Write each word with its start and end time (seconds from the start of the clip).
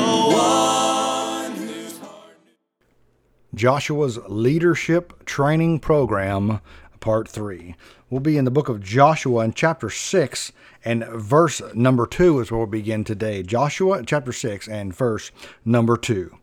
Joshua's 3.57 4.19
Leadership 4.27 5.25
Training 5.25 5.79
Program, 5.79 6.59
Part 6.99 7.27
3. 7.27 7.75
We'll 8.07 8.19
be 8.19 8.37
in 8.37 8.45
the 8.45 8.51
book 8.51 8.69
of 8.69 8.83
Joshua 8.83 9.43
in 9.45 9.53
chapter 9.53 9.89
6 9.89 10.51
and 10.85 11.03
verse 11.05 11.59
number 11.73 12.05
2 12.05 12.39
is 12.39 12.51
where 12.51 12.59
we'll 12.59 12.67
begin 12.67 13.03
today. 13.03 13.41
Joshua 13.41 14.03
chapter 14.05 14.31
6 14.31 14.67
and 14.67 14.95
verse 14.95 15.31
number 15.65 15.97
2. 15.97 16.37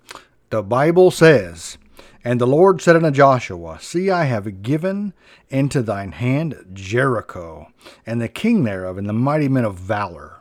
The 0.50 0.64
Bible 0.64 1.12
says, 1.12 1.78
And 2.26 2.40
the 2.40 2.46
Lord 2.46 2.80
said 2.80 2.96
unto 2.96 3.10
Joshua, 3.10 3.78
See, 3.80 4.10
I 4.10 4.24
have 4.24 4.62
given 4.62 5.12
into 5.50 5.82
thine 5.82 6.12
hand 6.12 6.56
Jericho, 6.72 7.68
and 8.06 8.18
the 8.18 8.28
king 8.28 8.64
thereof, 8.64 8.96
and 8.96 9.06
the 9.06 9.12
mighty 9.12 9.46
men 9.46 9.66
of 9.66 9.76
valor. 9.76 10.40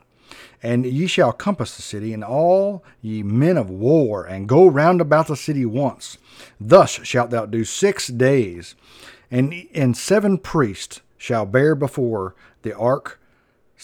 And 0.63 0.85
ye 0.85 1.07
shall 1.07 1.33
compass 1.33 1.75
the 1.75 1.81
city, 1.81 2.13
and 2.13 2.23
all 2.23 2.85
ye 3.01 3.21
men 3.21 3.57
of 3.57 3.69
war, 3.69 4.25
and 4.25 4.47
go 4.47 4.65
round 4.65 5.01
about 5.01 5.27
the 5.27 5.35
city 5.35 5.65
once. 5.65 6.17
Thus 6.57 6.91
shalt 7.03 7.31
thou 7.31 7.45
do 7.45 7.65
six 7.65 8.07
days. 8.07 8.75
And, 9.29 9.67
and 9.73 9.97
seven 9.97 10.37
priests 10.37 11.01
shall 11.17 11.45
bear 11.45 11.75
before 11.75 12.33
the 12.61 12.73
ark 12.77 13.19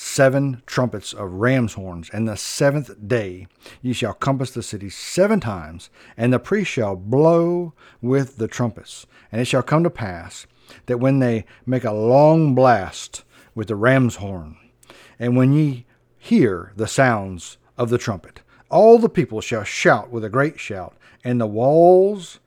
seven 0.01 0.63
trumpets 0.65 1.11
of 1.11 1.33
ram's 1.33 1.73
horns. 1.73 2.09
And 2.13 2.25
the 2.25 2.37
seventh 2.37 2.95
day 3.05 3.47
ye 3.81 3.91
shall 3.91 4.13
compass 4.13 4.51
the 4.51 4.63
city 4.63 4.89
seven 4.89 5.41
times, 5.41 5.89
and 6.15 6.31
the 6.31 6.39
priests 6.39 6.73
shall 6.73 6.95
blow 6.95 7.73
with 8.01 8.37
the 8.37 8.47
trumpets. 8.47 9.05
And 9.29 9.41
it 9.41 9.45
shall 9.45 9.61
come 9.61 9.83
to 9.83 9.89
pass 9.89 10.47
that 10.85 10.99
when 10.99 11.19
they 11.19 11.45
make 11.65 11.83
a 11.83 11.91
long 11.91 12.55
blast 12.55 13.25
with 13.53 13.67
the 13.67 13.75
ram's 13.75 14.15
horn, 14.15 14.55
and 15.19 15.35
when 15.35 15.51
ye 15.51 15.85
hear 16.17 16.71
the 16.77 16.87
sounds 16.87 17.57
of 17.77 17.89
the 17.89 17.97
trumpet, 17.97 18.41
all 18.69 18.99
the 18.99 19.09
people 19.09 19.41
shall 19.41 19.65
shout 19.65 20.11
with 20.11 20.23
a 20.23 20.29
great 20.29 20.59
shout, 20.59 20.95
and 21.25 21.41
the 21.41 21.47
walls 21.47 22.39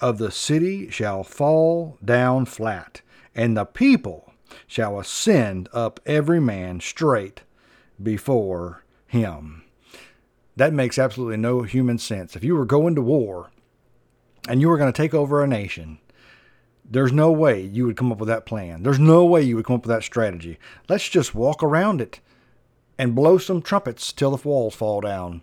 of 0.00 0.16
the 0.16 0.30
city 0.30 0.88
shall 0.88 1.22
fall 1.22 1.98
down 2.02 2.46
flat, 2.46 3.02
and 3.34 3.56
the 3.56 3.66
people 3.66 4.32
shall 4.66 4.98
ascend 4.98 5.68
up 5.72 6.00
every 6.06 6.40
man 6.40 6.80
straight 6.80 7.42
before 8.02 8.84
him. 9.06 9.64
That 10.56 10.72
makes 10.72 10.98
absolutely 10.98 11.36
no 11.36 11.62
human 11.62 11.98
sense. 11.98 12.36
If 12.36 12.44
you 12.44 12.54
were 12.54 12.66
going 12.66 12.94
to 12.94 13.02
war 13.02 13.50
and 14.48 14.60
you 14.60 14.68
were 14.68 14.78
going 14.78 14.92
to 14.92 14.96
take 14.96 15.14
over 15.14 15.42
a 15.42 15.46
nation, 15.46 15.98
there's 16.84 17.12
no 17.12 17.32
way 17.32 17.60
you 17.60 17.86
would 17.86 17.96
come 17.96 18.12
up 18.12 18.18
with 18.18 18.28
that 18.28 18.46
plan. 18.46 18.82
There's 18.82 18.98
no 18.98 19.24
way 19.24 19.42
you 19.42 19.56
would 19.56 19.64
come 19.64 19.76
up 19.76 19.86
with 19.86 19.96
that 19.96 20.04
strategy. 20.04 20.58
Let's 20.88 21.08
just 21.08 21.34
walk 21.34 21.62
around 21.62 22.00
it 22.00 22.20
and 22.98 23.14
blow 23.14 23.38
some 23.38 23.62
trumpets 23.62 24.12
till 24.12 24.36
the 24.36 24.48
walls 24.48 24.74
fall 24.74 25.00
down. 25.00 25.42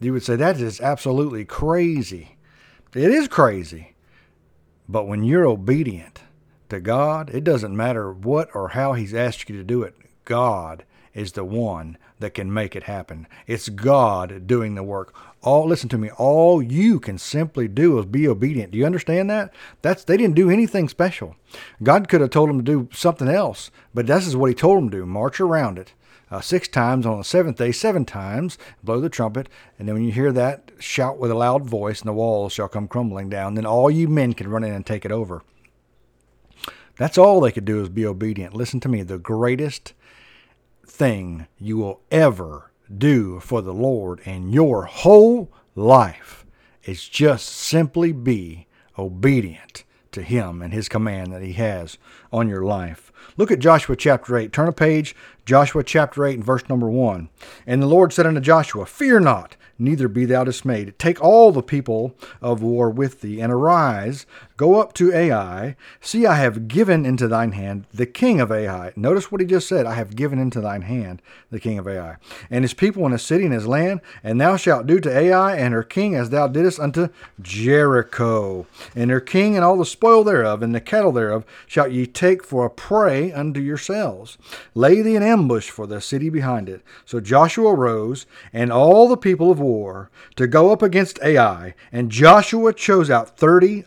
You 0.00 0.12
would 0.12 0.24
say 0.24 0.36
that 0.36 0.60
is 0.60 0.80
absolutely 0.80 1.44
crazy. 1.44 2.36
It 2.94 3.10
is 3.10 3.28
crazy. 3.28 3.94
But 4.88 5.06
when 5.06 5.24
you're 5.24 5.46
obedient 5.46 6.20
to 6.68 6.80
God, 6.80 7.30
it 7.30 7.44
doesn't 7.44 7.76
matter 7.76 8.12
what 8.12 8.48
or 8.54 8.70
how 8.70 8.92
He's 8.92 9.14
asked 9.14 9.48
you 9.48 9.56
to 9.56 9.64
do 9.64 9.82
it. 9.82 9.94
God 10.24 10.84
is 11.14 11.32
the 11.32 11.44
one 11.44 11.96
that 12.18 12.34
can 12.34 12.52
make 12.52 12.76
it 12.76 12.84
happen. 12.84 13.26
It's 13.46 13.68
God 13.68 14.46
doing 14.46 14.74
the 14.74 14.82
work. 14.82 15.14
All 15.42 15.66
listen 15.66 15.88
to 15.90 15.98
me. 15.98 16.10
All 16.10 16.62
you 16.62 16.98
can 16.98 17.18
simply 17.18 17.68
do 17.68 17.98
is 17.98 18.06
be 18.06 18.26
obedient. 18.26 18.72
Do 18.72 18.78
you 18.78 18.86
understand 18.86 19.30
that? 19.30 19.52
That's 19.82 20.04
they 20.04 20.16
didn't 20.16 20.34
do 20.34 20.50
anything 20.50 20.88
special. 20.88 21.36
God 21.82 22.08
could 22.08 22.20
have 22.20 22.30
told 22.30 22.48
them 22.48 22.58
to 22.58 22.64
do 22.64 22.88
something 22.92 23.28
else, 23.28 23.70
but 23.94 24.06
this 24.06 24.26
is 24.26 24.36
what 24.36 24.48
He 24.48 24.54
told 24.54 24.78
them 24.78 24.90
to 24.90 24.98
do: 24.98 25.06
march 25.06 25.40
around 25.40 25.78
it 25.78 25.92
uh, 26.30 26.40
six 26.40 26.68
times 26.68 27.06
on 27.06 27.18
the 27.18 27.24
seventh 27.24 27.56
day, 27.56 27.72
seven 27.72 28.04
times, 28.04 28.58
blow 28.82 29.00
the 29.00 29.08
trumpet, 29.08 29.48
and 29.78 29.86
then 29.86 29.94
when 29.94 30.04
you 30.04 30.12
hear 30.12 30.32
that, 30.32 30.70
shout 30.78 31.18
with 31.18 31.30
a 31.30 31.34
loud 31.34 31.64
voice, 31.64 32.00
and 32.00 32.08
the 32.08 32.12
walls 32.12 32.52
shall 32.52 32.68
come 32.68 32.88
crumbling 32.88 33.28
down. 33.28 33.54
Then 33.54 33.66
all 33.66 33.90
you 33.90 34.08
men 34.08 34.32
can 34.32 34.48
run 34.48 34.64
in 34.64 34.72
and 34.72 34.84
take 34.84 35.04
it 35.04 35.12
over. 35.12 35.42
That's 36.96 37.18
all 37.18 37.40
they 37.40 37.52
could 37.52 37.64
do 37.64 37.82
is 37.82 37.88
be 37.88 38.06
obedient. 38.06 38.54
Listen 38.54 38.80
to 38.80 38.88
me. 38.88 39.02
The 39.02 39.18
greatest 39.18 39.92
thing 40.86 41.46
you 41.58 41.76
will 41.76 42.00
ever 42.10 42.70
do 42.96 43.40
for 43.40 43.60
the 43.60 43.74
Lord 43.74 44.20
in 44.20 44.50
your 44.50 44.84
whole 44.84 45.50
life 45.74 46.46
is 46.84 47.08
just 47.08 47.48
simply 47.48 48.12
be 48.12 48.66
obedient 48.98 49.84
to 50.12 50.22
Him 50.22 50.62
and 50.62 50.72
His 50.72 50.88
command 50.88 51.32
that 51.32 51.42
He 51.42 51.52
has 51.54 51.98
on 52.32 52.48
your 52.48 52.64
life. 52.64 53.12
Look 53.36 53.50
at 53.50 53.58
Joshua 53.58 53.96
chapter 53.96 54.36
8. 54.36 54.52
Turn 54.52 54.68
a 54.68 54.72
page, 54.72 55.14
Joshua 55.44 55.84
chapter 55.84 56.24
8 56.24 56.36
and 56.36 56.44
verse 56.44 56.66
number 56.68 56.88
1. 56.88 57.28
And 57.66 57.82
the 57.82 57.86
Lord 57.86 58.12
said 58.12 58.24
unto 58.24 58.40
Joshua, 58.40 58.86
Fear 58.86 59.20
not, 59.20 59.56
neither 59.78 60.08
be 60.08 60.24
thou 60.24 60.44
dismayed. 60.44 60.98
Take 60.98 61.22
all 61.22 61.52
the 61.52 61.62
people 61.62 62.14
of 62.40 62.62
war 62.62 62.88
with 62.88 63.20
thee, 63.20 63.40
and 63.40 63.52
arise, 63.52 64.24
go 64.56 64.80
up 64.80 64.92
to 64.94 65.12
Ai. 65.12 65.76
See, 66.00 66.26
I 66.26 66.36
have 66.36 66.68
given 66.68 67.04
into 67.04 67.28
thine 67.28 67.52
hand 67.52 67.84
the 67.92 68.06
king 68.06 68.40
of 68.40 68.50
Ai. 68.50 68.92
Notice 68.96 69.30
what 69.30 69.40
he 69.40 69.46
just 69.46 69.68
said 69.68 69.86
I 69.86 69.94
have 69.94 70.16
given 70.16 70.38
into 70.38 70.60
thine 70.60 70.82
hand 70.82 71.22
the 71.50 71.60
king 71.60 71.78
of 71.78 71.86
Ai, 71.86 72.16
and 72.50 72.64
his 72.64 72.74
people 72.74 73.04
and 73.04 73.12
his 73.12 73.22
city 73.22 73.44
and 73.44 73.54
his 73.54 73.66
land, 73.66 74.00
and 74.22 74.40
thou 74.40 74.56
shalt 74.56 74.86
do 74.86 75.00
to 75.00 75.16
Ai 75.16 75.56
and 75.56 75.72
her 75.72 75.82
king 75.82 76.14
as 76.14 76.30
thou 76.30 76.48
didst 76.48 76.80
unto 76.80 77.08
Jericho. 77.40 78.66
And 78.94 79.10
her 79.10 79.20
king 79.20 79.56
and 79.56 79.64
all 79.64 79.76
the 79.76 79.84
spoil 79.84 80.24
thereof, 80.24 80.62
and 80.62 80.74
the 80.74 80.80
cattle 80.80 81.12
thereof, 81.12 81.44
shalt 81.66 81.92
ye 81.92 82.06
take 82.06 82.44
for 82.44 82.66
a 82.66 82.70
prey 82.70 83.32
unto 83.32 83.60
yourselves. 83.60 84.38
Lay 84.74 85.02
thee 85.02 85.16
an 85.16 85.22
ambush 85.22 85.70
for 85.70 85.86
the 85.86 86.00
city 86.00 86.30
behind 86.30 86.68
it. 86.68 86.82
So 87.04 87.20
Joshua 87.20 87.74
rose, 87.74 88.26
and 88.52 88.72
all 88.72 89.08
the 89.08 89.16
people 89.16 89.50
of 89.50 89.60
war, 89.60 90.10
to 90.36 90.46
go 90.46 90.72
up 90.72 90.82
against 90.82 91.22
Ai. 91.22 91.74
And 91.92 92.10
Joshua 92.10 92.72
chose 92.72 93.10
out 93.10 93.36
thirty 93.36 93.84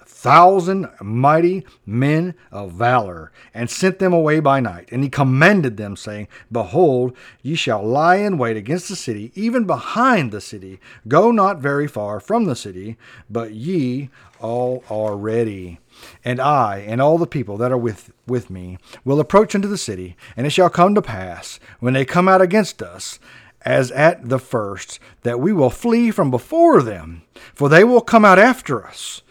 thousand 0.59 0.89
mighty 1.01 1.65
men 1.85 2.35
of 2.51 2.73
valor, 2.73 3.31
and 3.53 3.69
sent 3.69 3.99
them 3.99 4.11
away 4.11 4.41
by 4.41 4.59
night. 4.59 4.89
And 4.91 5.03
he 5.03 5.09
commanded 5.09 5.77
them, 5.77 5.95
saying, 5.95 6.27
Behold, 6.51 7.15
ye 7.41 7.55
shall 7.55 7.81
lie 7.81 8.17
in 8.17 8.37
wait 8.37 8.57
against 8.57 8.89
the 8.89 8.97
city, 8.97 9.31
even 9.35 9.63
behind 9.63 10.31
the 10.31 10.41
city. 10.41 10.81
Go 11.07 11.31
not 11.31 11.59
very 11.59 11.87
far 11.87 12.19
from 12.19 12.43
the 12.43 12.57
city, 12.57 12.97
but 13.29 13.53
ye 13.53 14.09
all 14.41 14.83
are 14.89 15.15
ready. 15.15 15.79
And 16.25 16.41
I 16.41 16.79
and 16.79 17.01
all 17.01 17.17
the 17.17 17.25
people 17.25 17.55
that 17.57 17.71
are 17.71 17.77
with, 17.77 18.11
with 18.27 18.49
me 18.49 18.77
will 19.05 19.21
approach 19.21 19.55
unto 19.55 19.67
the 19.69 19.77
city, 19.77 20.17
and 20.35 20.45
it 20.45 20.51
shall 20.51 20.69
come 20.69 20.93
to 20.95 21.01
pass, 21.01 21.57
when 21.79 21.93
they 21.93 22.03
come 22.03 22.27
out 22.27 22.41
against 22.41 22.81
us, 22.81 23.17
as 23.61 23.91
at 23.91 24.27
the 24.27 24.39
first, 24.39 24.99
that 25.23 25.39
we 25.39 25.53
will 25.53 25.69
flee 25.69 26.11
from 26.11 26.29
before 26.29 26.81
them, 26.81 27.21
for 27.53 27.69
they 27.69 27.85
will 27.85 28.01
come 28.01 28.25
out 28.25 28.39
after 28.39 28.85
us, 28.85 29.21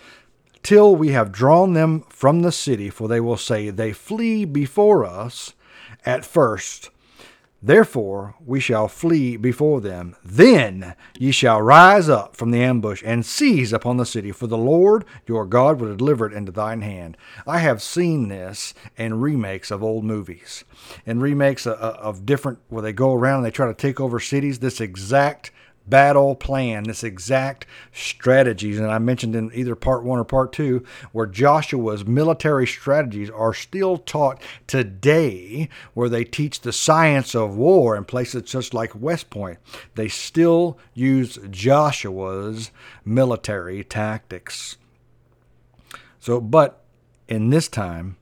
till 0.68 0.94
we 0.94 1.12
have 1.12 1.32
drawn 1.32 1.72
them 1.72 2.04
from 2.10 2.42
the 2.42 2.52
city, 2.52 2.90
for 2.90 3.08
they 3.08 3.20
will 3.20 3.38
say, 3.38 3.70
They 3.70 3.90
flee 3.90 4.44
before 4.44 5.02
us 5.02 5.54
at 6.04 6.26
first. 6.26 6.90
Therefore 7.62 8.34
we 8.44 8.60
shall 8.60 8.86
flee 8.86 9.38
before 9.38 9.80
them. 9.80 10.14
Then 10.22 10.94
ye 11.18 11.30
shall 11.30 11.62
rise 11.62 12.10
up 12.10 12.36
from 12.36 12.50
the 12.50 12.62
ambush 12.62 13.02
and 13.02 13.24
seize 13.24 13.72
upon 13.72 13.96
the 13.96 14.04
city, 14.04 14.30
for 14.30 14.46
the 14.46 14.58
Lord 14.58 15.06
your 15.26 15.46
God 15.46 15.80
will 15.80 15.96
deliver 15.96 16.26
it 16.26 16.34
into 16.34 16.52
thine 16.52 16.82
hand. 16.82 17.16
I 17.46 17.60
have 17.60 17.80
seen 17.80 18.28
this 18.28 18.74
in 18.98 19.22
remakes 19.22 19.70
of 19.70 19.82
old 19.82 20.04
movies, 20.04 20.64
in 21.06 21.18
remakes 21.18 21.66
of, 21.66 22.26
different 22.26 22.58
where 22.68 22.82
they 22.82 22.92
go 22.92 23.14
around 23.14 23.36
and 23.36 23.46
they 23.46 23.50
try 23.50 23.68
to 23.68 23.72
take 23.72 24.00
over 24.00 24.20
cities. 24.20 24.58
This 24.58 24.82
exact 24.82 25.50
battle 25.88 26.34
plan, 26.34 26.84
this 26.84 27.04
exact 27.04 27.66
strategies, 27.92 28.78
and 28.78 28.90
I 28.90 28.98
mentioned 28.98 29.34
in 29.34 29.50
either 29.54 29.74
part 29.74 30.04
one 30.04 30.18
or 30.18 30.24
part 30.24 30.52
two, 30.52 30.84
where 31.12 31.26
Joshua's 31.26 32.04
military 32.04 32.66
strategies 32.66 33.30
are 33.30 33.54
still 33.54 33.98
taught 33.98 34.42
today, 34.66 35.68
where 35.94 36.08
they 36.08 36.24
teach 36.24 36.60
the 36.60 36.72
science 36.72 37.34
of 37.34 37.56
war 37.56 37.96
in 37.96 38.04
places 38.04 38.50
such 38.50 38.72
like 38.72 39.00
West 39.00 39.30
Point. 39.30 39.58
They 39.94 40.08
still 40.08 40.78
use 40.94 41.38
Joshua's 41.50 42.70
military 43.04 43.84
tactics. 43.84 44.76
So, 46.20 46.40
but 46.40 46.84
in 47.28 47.50
this 47.50 47.68
time, 47.68 48.16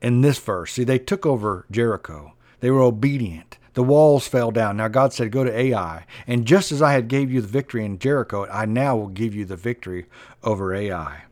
in 0.00 0.20
this 0.20 0.38
verse, 0.38 0.72
see, 0.72 0.84
they 0.84 0.98
took 0.98 1.26
over 1.26 1.66
Jericho. 1.70 2.34
They 2.60 2.70
were 2.70 2.82
obedient 2.82 3.58
the 3.76 3.82
walls 3.82 4.26
fell 4.26 4.50
down. 4.50 4.78
Now 4.78 4.88
God 4.88 5.12
said, 5.12 5.30
Go 5.30 5.44
to 5.44 5.54
Ai. 5.54 6.06
And 6.26 6.46
just 6.46 6.72
as 6.72 6.80
I 6.80 6.94
had 6.94 7.08
gave 7.08 7.30
you 7.30 7.42
the 7.42 7.46
victory 7.46 7.84
in 7.84 7.98
Jericho, 7.98 8.46
I 8.50 8.64
now 8.64 8.96
will 8.96 9.08
give 9.08 9.34
you 9.34 9.44
the 9.44 9.54
victory 9.54 10.06
over 10.42 10.74
Ai. 10.74 11.24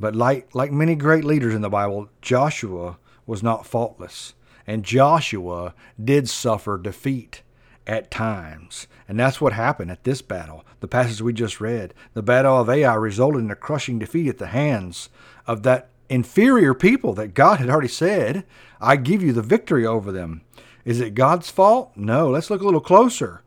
But 0.00 0.16
like, 0.16 0.52
like 0.56 0.72
many 0.72 0.96
great 0.96 1.22
leaders 1.22 1.54
in 1.54 1.62
the 1.62 1.70
Bible, 1.70 2.08
Joshua 2.20 2.98
was 3.26 3.44
not 3.44 3.64
faultless. 3.64 4.34
And 4.66 4.84
Joshua 4.84 5.72
did 6.02 6.28
suffer 6.28 6.76
defeat 6.76 7.42
at 7.86 8.10
times. 8.10 8.88
And 9.08 9.18
that's 9.18 9.40
what 9.40 9.52
happened 9.52 9.92
at 9.92 10.02
this 10.02 10.22
battle. 10.22 10.64
The 10.80 10.88
passage 10.88 11.22
we 11.22 11.32
just 11.32 11.60
read. 11.60 11.94
The 12.12 12.24
battle 12.24 12.60
of 12.60 12.68
Ai 12.68 12.94
resulted 12.94 13.44
in 13.44 13.52
a 13.52 13.56
crushing 13.56 14.00
defeat 14.00 14.28
at 14.28 14.38
the 14.38 14.48
hands 14.48 15.10
of 15.46 15.62
that 15.62 15.90
inferior 16.08 16.74
people 16.74 17.12
that 17.14 17.34
God 17.34 17.60
had 17.60 17.70
already 17.70 17.86
said, 17.86 18.44
I 18.80 18.96
give 18.96 19.22
you 19.22 19.32
the 19.32 19.42
victory 19.42 19.86
over 19.86 20.10
them. 20.10 20.42
Is 20.84 21.00
it 21.00 21.14
God's 21.14 21.50
fault? 21.50 21.92
No. 21.96 22.30
Let's 22.30 22.50
look 22.50 22.62
a 22.62 22.64
little 22.64 22.80
closer. 22.80 23.42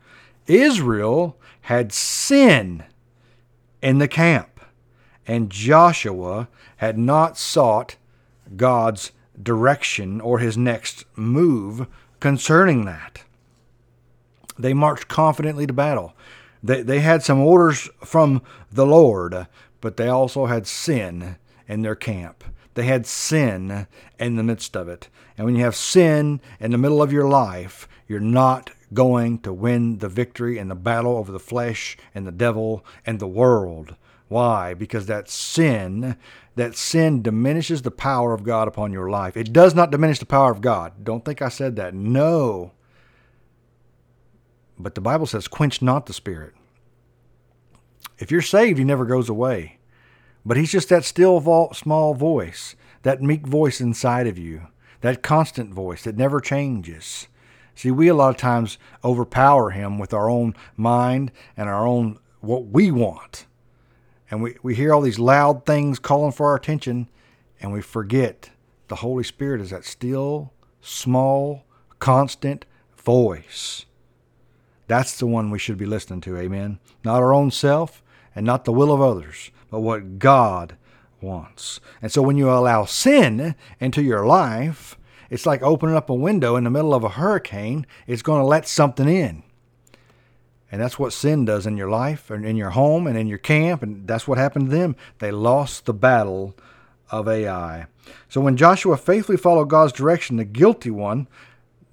Israel 0.47 1.37
had 1.61 1.93
sin 1.93 2.83
in 3.81 3.97
the 3.99 4.07
camp, 4.07 4.59
and 5.25 5.49
Joshua 5.49 6.47
had 6.77 6.97
not 6.97 7.37
sought 7.37 7.95
God's 8.55 9.11
direction 9.41 10.21
or 10.21 10.39
his 10.39 10.57
next 10.57 11.05
move 11.15 11.87
concerning 12.19 12.85
that. 12.85 13.23
They 14.57 14.73
marched 14.73 15.07
confidently 15.07 15.65
to 15.65 15.73
battle. 15.73 16.13
They, 16.61 16.81
they 16.81 16.99
had 16.99 17.23
some 17.23 17.39
orders 17.39 17.89
from 18.03 18.41
the 18.71 18.85
Lord, 18.85 19.47
but 19.81 19.97
they 19.97 20.07
also 20.07 20.45
had 20.45 20.67
sin 20.67 21.37
in 21.67 21.81
their 21.81 21.95
camp. 21.95 22.43
They 22.75 22.83
had 22.83 23.05
sin 23.05 23.87
in 24.19 24.35
the 24.35 24.43
midst 24.43 24.75
of 24.75 24.87
it. 24.87 25.09
And 25.37 25.45
when 25.45 25.55
you 25.55 25.63
have 25.63 25.75
sin 25.75 26.41
in 26.59 26.71
the 26.71 26.77
middle 26.77 27.01
of 27.01 27.13
your 27.13 27.27
life, 27.27 27.87
you're 28.07 28.19
not 28.19 28.71
going 28.93 29.39
to 29.39 29.53
win 29.53 29.97
the 29.97 30.09
victory 30.09 30.57
in 30.57 30.67
the 30.67 30.75
battle 30.75 31.17
over 31.17 31.31
the 31.31 31.39
flesh 31.39 31.97
and 32.13 32.27
the 32.27 32.31
devil 32.31 32.85
and 33.05 33.19
the 33.19 33.27
world. 33.27 33.95
Why? 34.27 34.73
Because 34.73 35.05
that 35.07 35.29
sin, 35.29 36.15
that 36.55 36.75
sin 36.75 37.21
diminishes 37.21 37.81
the 37.81 37.91
power 37.91 38.33
of 38.33 38.43
God 38.43 38.67
upon 38.67 38.91
your 38.91 39.09
life. 39.09 39.37
It 39.37 39.53
does 39.53 39.75
not 39.75 39.91
diminish 39.91 40.19
the 40.19 40.25
power 40.25 40.51
of 40.51 40.61
God. 40.61 41.03
Don't 41.03 41.23
think 41.25 41.41
I 41.41 41.49
said 41.49 41.75
that. 41.75 41.93
No. 41.93 42.71
But 44.77 44.95
the 44.95 45.01
Bible 45.01 45.25
says, 45.27 45.47
quench 45.47 45.81
not 45.81 46.05
the 46.05 46.13
spirit. 46.13 46.53
If 48.17 48.31
you're 48.31 48.41
saved, 48.41 48.79
he 48.79 48.85
never 48.85 49.05
goes 49.05 49.29
away. 49.29 49.77
But 50.45 50.57
he's 50.57 50.71
just 50.71 50.89
that 50.89 51.05
still 51.05 51.71
small 51.73 52.13
voice, 52.13 52.75
that 53.03 53.21
meek 53.21 53.47
voice 53.47 53.79
inside 53.79 54.27
of 54.27 54.37
you, 54.37 54.67
that 55.01 55.23
constant 55.23 55.73
voice 55.73 56.03
that 56.03 56.17
never 56.17 56.41
changes. 56.41 57.27
See, 57.75 57.91
we 57.91 58.07
a 58.07 58.13
lot 58.13 58.29
of 58.29 58.37
times 58.37 58.77
overpower 59.03 59.71
him 59.71 59.97
with 59.97 60.13
our 60.13 60.29
own 60.29 60.53
mind 60.75 61.31
and 61.57 61.69
our 61.69 61.87
own 61.87 62.19
what 62.41 62.65
we 62.65 62.91
want. 62.91 63.45
And 64.29 64.41
we, 64.41 64.57
we 64.61 64.75
hear 64.75 64.93
all 64.93 65.01
these 65.01 65.19
loud 65.19 65.65
things 65.65 65.99
calling 65.99 66.31
for 66.31 66.47
our 66.47 66.55
attention, 66.55 67.09
and 67.61 67.71
we 67.71 67.81
forget 67.81 68.49
the 68.89 68.97
Holy 68.97 69.23
Spirit 69.23 69.61
is 69.61 69.69
that 69.69 69.85
still, 69.85 70.53
small, 70.81 71.65
constant 71.99 72.65
voice. 72.97 73.85
That's 74.87 75.17
the 75.17 75.25
one 75.25 75.49
we 75.49 75.59
should 75.59 75.77
be 75.77 75.85
listening 75.85 76.21
to, 76.21 76.37
amen. 76.37 76.79
Not 77.03 77.21
our 77.21 77.33
own 77.33 77.49
self 77.49 78.02
and 78.35 78.45
not 78.45 78.65
the 78.65 78.73
will 78.73 78.91
of 78.91 79.01
others, 79.01 79.51
but 79.69 79.81
what 79.81 80.19
God 80.19 80.77
wants. 81.21 81.79
And 82.01 82.11
so 82.11 82.21
when 82.21 82.37
you 82.37 82.49
allow 82.49 82.85
sin 82.85 83.55
into 83.79 84.01
your 84.01 84.25
life, 84.25 84.97
it's 85.29 85.45
like 85.45 85.63
opening 85.63 85.95
up 85.95 86.09
a 86.09 86.15
window 86.15 86.55
in 86.55 86.63
the 86.63 86.69
middle 86.69 86.93
of 86.93 87.03
a 87.03 87.09
hurricane. 87.09 87.87
It's 88.05 88.21
going 88.21 88.41
to 88.41 88.45
let 88.45 88.67
something 88.67 89.07
in. 89.07 89.43
And 90.71 90.81
that's 90.81 90.97
what 90.97 91.13
sin 91.13 91.45
does 91.45 91.67
in 91.67 91.77
your 91.77 91.89
life 91.89 92.29
and 92.31 92.45
in 92.45 92.55
your 92.55 92.71
home 92.71 93.07
and 93.07 93.17
in 93.17 93.27
your 93.27 93.37
camp. 93.37 93.83
And 93.83 94.07
that's 94.07 94.27
what 94.27 94.37
happened 94.37 94.69
to 94.69 94.75
them. 94.75 94.95
They 95.19 95.31
lost 95.31 95.85
the 95.85 95.93
battle 95.93 96.55
of 97.11 97.27
Ai. 97.27 97.85
So 98.27 98.41
when 98.41 98.57
Joshua 98.57 98.97
faithfully 98.97 99.37
followed 99.37 99.69
God's 99.69 99.93
direction, 99.93 100.37
the 100.37 100.45
guilty 100.45 100.89
one, 100.89 101.27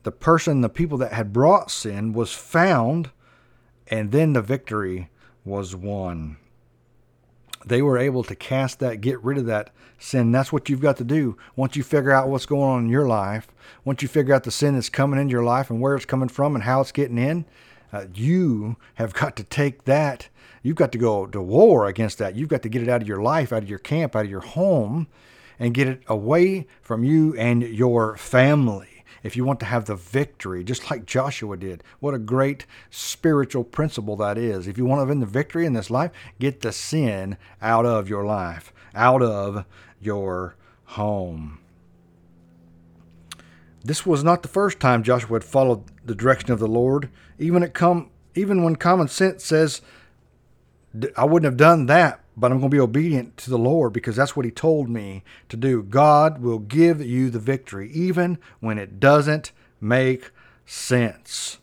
the 0.02 0.12
person, 0.12 0.62
the 0.62 0.70
people 0.70 0.96
that 0.98 1.12
had 1.12 1.32
brought 1.32 1.70
sin, 1.70 2.14
was 2.14 2.32
found, 2.32 3.10
and 3.88 4.12
then 4.12 4.32
the 4.32 4.40
victory 4.40 5.10
was 5.44 5.74
one. 5.74 6.36
they 7.66 7.82
were 7.82 7.98
able 7.98 8.24
to 8.24 8.34
cast 8.34 8.78
that, 8.78 9.00
get 9.00 9.22
rid 9.22 9.36
of 9.36 9.46
that 9.46 9.70
sin. 9.98 10.32
That's 10.32 10.52
what 10.52 10.68
you've 10.68 10.80
got 10.80 10.96
to 10.96 11.04
do. 11.04 11.36
Once 11.56 11.76
you 11.76 11.82
figure 11.82 12.10
out 12.10 12.28
what's 12.28 12.46
going 12.46 12.62
on 12.62 12.84
in 12.84 12.90
your 12.90 13.06
life, 13.06 13.48
once 13.84 14.02
you 14.02 14.08
figure 14.08 14.34
out 14.34 14.44
the 14.44 14.50
sin 14.50 14.74
that's 14.74 14.88
coming 14.88 15.20
into 15.20 15.32
your 15.32 15.44
life 15.44 15.68
and 15.70 15.80
where 15.80 15.94
it's 15.94 16.06
coming 16.06 16.28
from 16.28 16.54
and 16.54 16.64
how 16.64 16.80
it's 16.80 16.92
getting 16.92 17.18
in, 17.18 17.44
uh, 17.92 18.06
you 18.14 18.76
have 18.94 19.12
got 19.12 19.36
to 19.36 19.44
take 19.44 19.84
that. 19.84 20.28
You've 20.62 20.76
got 20.76 20.92
to 20.92 20.98
go 20.98 21.26
to 21.26 21.40
war 21.42 21.86
against 21.86 22.18
that. 22.18 22.34
You've 22.34 22.48
got 22.48 22.62
to 22.62 22.68
get 22.68 22.82
it 22.82 22.88
out 22.88 23.02
of 23.02 23.08
your 23.08 23.22
life, 23.22 23.52
out 23.52 23.62
of 23.62 23.68
your 23.68 23.78
camp, 23.78 24.16
out 24.16 24.24
of 24.24 24.30
your 24.30 24.40
home, 24.40 25.06
and 25.58 25.74
get 25.74 25.88
it 25.88 26.02
away 26.06 26.66
from 26.80 27.04
you 27.04 27.34
and 27.36 27.62
your 27.62 28.16
family 28.16 28.89
if 29.22 29.36
you 29.36 29.44
want 29.44 29.60
to 29.60 29.66
have 29.66 29.84
the 29.84 29.94
victory, 29.94 30.64
just 30.64 30.90
like 30.90 31.06
Joshua 31.06 31.56
did. 31.56 31.82
What 32.00 32.14
a 32.14 32.18
great 32.18 32.66
spiritual 32.90 33.64
principle 33.64 34.16
that 34.16 34.38
is. 34.38 34.66
If 34.66 34.78
you 34.78 34.86
want 34.86 35.00
to 35.00 35.06
win 35.06 35.20
the 35.20 35.26
victory 35.26 35.66
in 35.66 35.72
this 35.72 35.90
life, 35.90 36.10
get 36.38 36.60
the 36.60 36.72
sin 36.72 37.36
out 37.60 37.86
of 37.86 38.08
your 38.08 38.24
life, 38.24 38.72
out 38.94 39.22
of 39.22 39.64
your 40.00 40.56
home. 40.84 41.58
This 43.84 44.04
was 44.04 44.22
not 44.22 44.42
the 44.42 44.48
first 44.48 44.78
time 44.80 45.02
Joshua 45.02 45.36
had 45.36 45.44
followed 45.44 45.84
the 46.04 46.14
direction 46.14 46.52
of 46.52 46.58
the 46.58 46.68
Lord. 46.68 47.08
Even 47.38 47.62
it 47.62 47.72
come 47.72 48.10
even 48.34 48.62
when 48.62 48.76
common 48.76 49.08
sense 49.08 49.44
says 49.44 49.80
I 51.16 51.24
wouldn't 51.24 51.50
have 51.50 51.56
done 51.56 51.86
that, 51.86 52.20
but 52.40 52.50
I'm 52.50 52.58
going 52.58 52.70
to 52.70 52.74
be 52.74 52.80
obedient 52.80 53.36
to 53.38 53.50
the 53.50 53.58
Lord 53.58 53.92
because 53.92 54.16
that's 54.16 54.34
what 54.34 54.46
He 54.46 54.50
told 54.50 54.88
me 54.88 55.22
to 55.50 55.56
do. 55.56 55.82
God 55.82 56.40
will 56.40 56.58
give 56.58 57.04
you 57.04 57.28
the 57.28 57.38
victory, 57.38 57.90
even 57.92 58.38
when 58.60 58.78
it 58.78 58.98
doesn't 58.98 59.52
make 59.80 60.30
sense. 60.64 61.58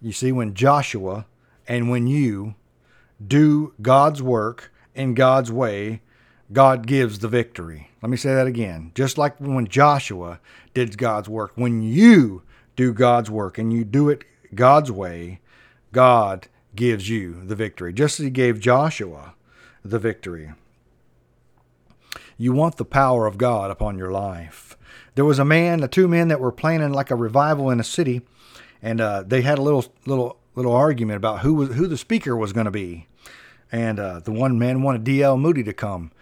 You 0.00 0.12
see, 0.12 0.32
when 0.32 0.54
Joshua 0.54 1.26
and 1.66 1.90
when 1.90 2.06
you 2.06 2.54
do 3.26 3.74
God's 3.82 4.22
work 4.22 4.72
in 4.94 5.14
God's 5.14 5.50
way, 5.50 6.02
God 6.52 6.86
gives 6.86 7.18
the 7.18 7.28
victory. 7.28 7.90
Let 8.02 8.10
me 8.10 8.16
say 8.16 8.34
that 8.34 8.46
again. 8.46 8.92
Just 8.94 9.18
like 9.18 9.40
when 9.40 9.66
Joshua 9.66 10.40
did 10.74 10.98
God's 10.98 11.28
work, 11.28 11.52
when 11.54 11.82
you 11.82 12.42
do 12.76 12.92
God's 12.92 13.30
work 13.30 13.58
and 13.58 13.72
you 13.72 13.84
do 13.84 14.08
it 14.08 14.24
God's 14.54 14.92
way, 14.92 15.40
God 15.90 16.48
gives 16.76 17.08
you 17.08 17.44
the 17.44 17.54
victory, 17.54 17.92
just 17.92 18.20
as 18.20 18.24
he 18.24 18.30
gave 18.30 18.60
Joshua 18.60 19.34
the 19.84 19.98
victory. 19.98 20.52
You 22.36 22.52
want 22.52 22.76
the 22.76 22.84
power 22.84 23.26
of 23.26 23.38
God 23.38 23.70
upon 23.70 23.96
your 23.96 24.10
life. 24.10 24.76
There 25.14 25.24
was 25.24 25.38
a 25.38 25.44
man, 25.44 25.80
the 25.80 25.88
two 25.88 26.08
men 26.08 26.28
that 26.28 26.40
were 26.40 26.50
planning 26.50 26.92
like 26.92 27.10
a 27.10 27.16
revival 27.16 27.70
in 27.70 27.78
a 27.78 27.84
city, 27.84 28.22
and 28.82 29.00
uh, 29.00 29.22
they 29.22 29.42
had 29.42 29.58
a 29.58 29.62
little 29.62 29.84
little 30.06 30.38
little 30.54 30.72
argument 30.72 31.16
about 31.16 31.40
who 31.40 31.54
was 31.54 31.74
who 31.74 31.86
the 31.86 31.96
speaker 31.96 32.36
was 32.36 32.52
going 32.52 32.66
to 32.66 32.70
be. 32.70 33.06
And 33.70 33.98
uh, 33.98 34.20
the 34.20 34.32
one 34.32 34.58
man 34.58 34.82
wanted 34.82 35.04
D.L. 35.04 35.36
Moody 35.36 35.64
to 35.64 35.72
come, 35.72 36.12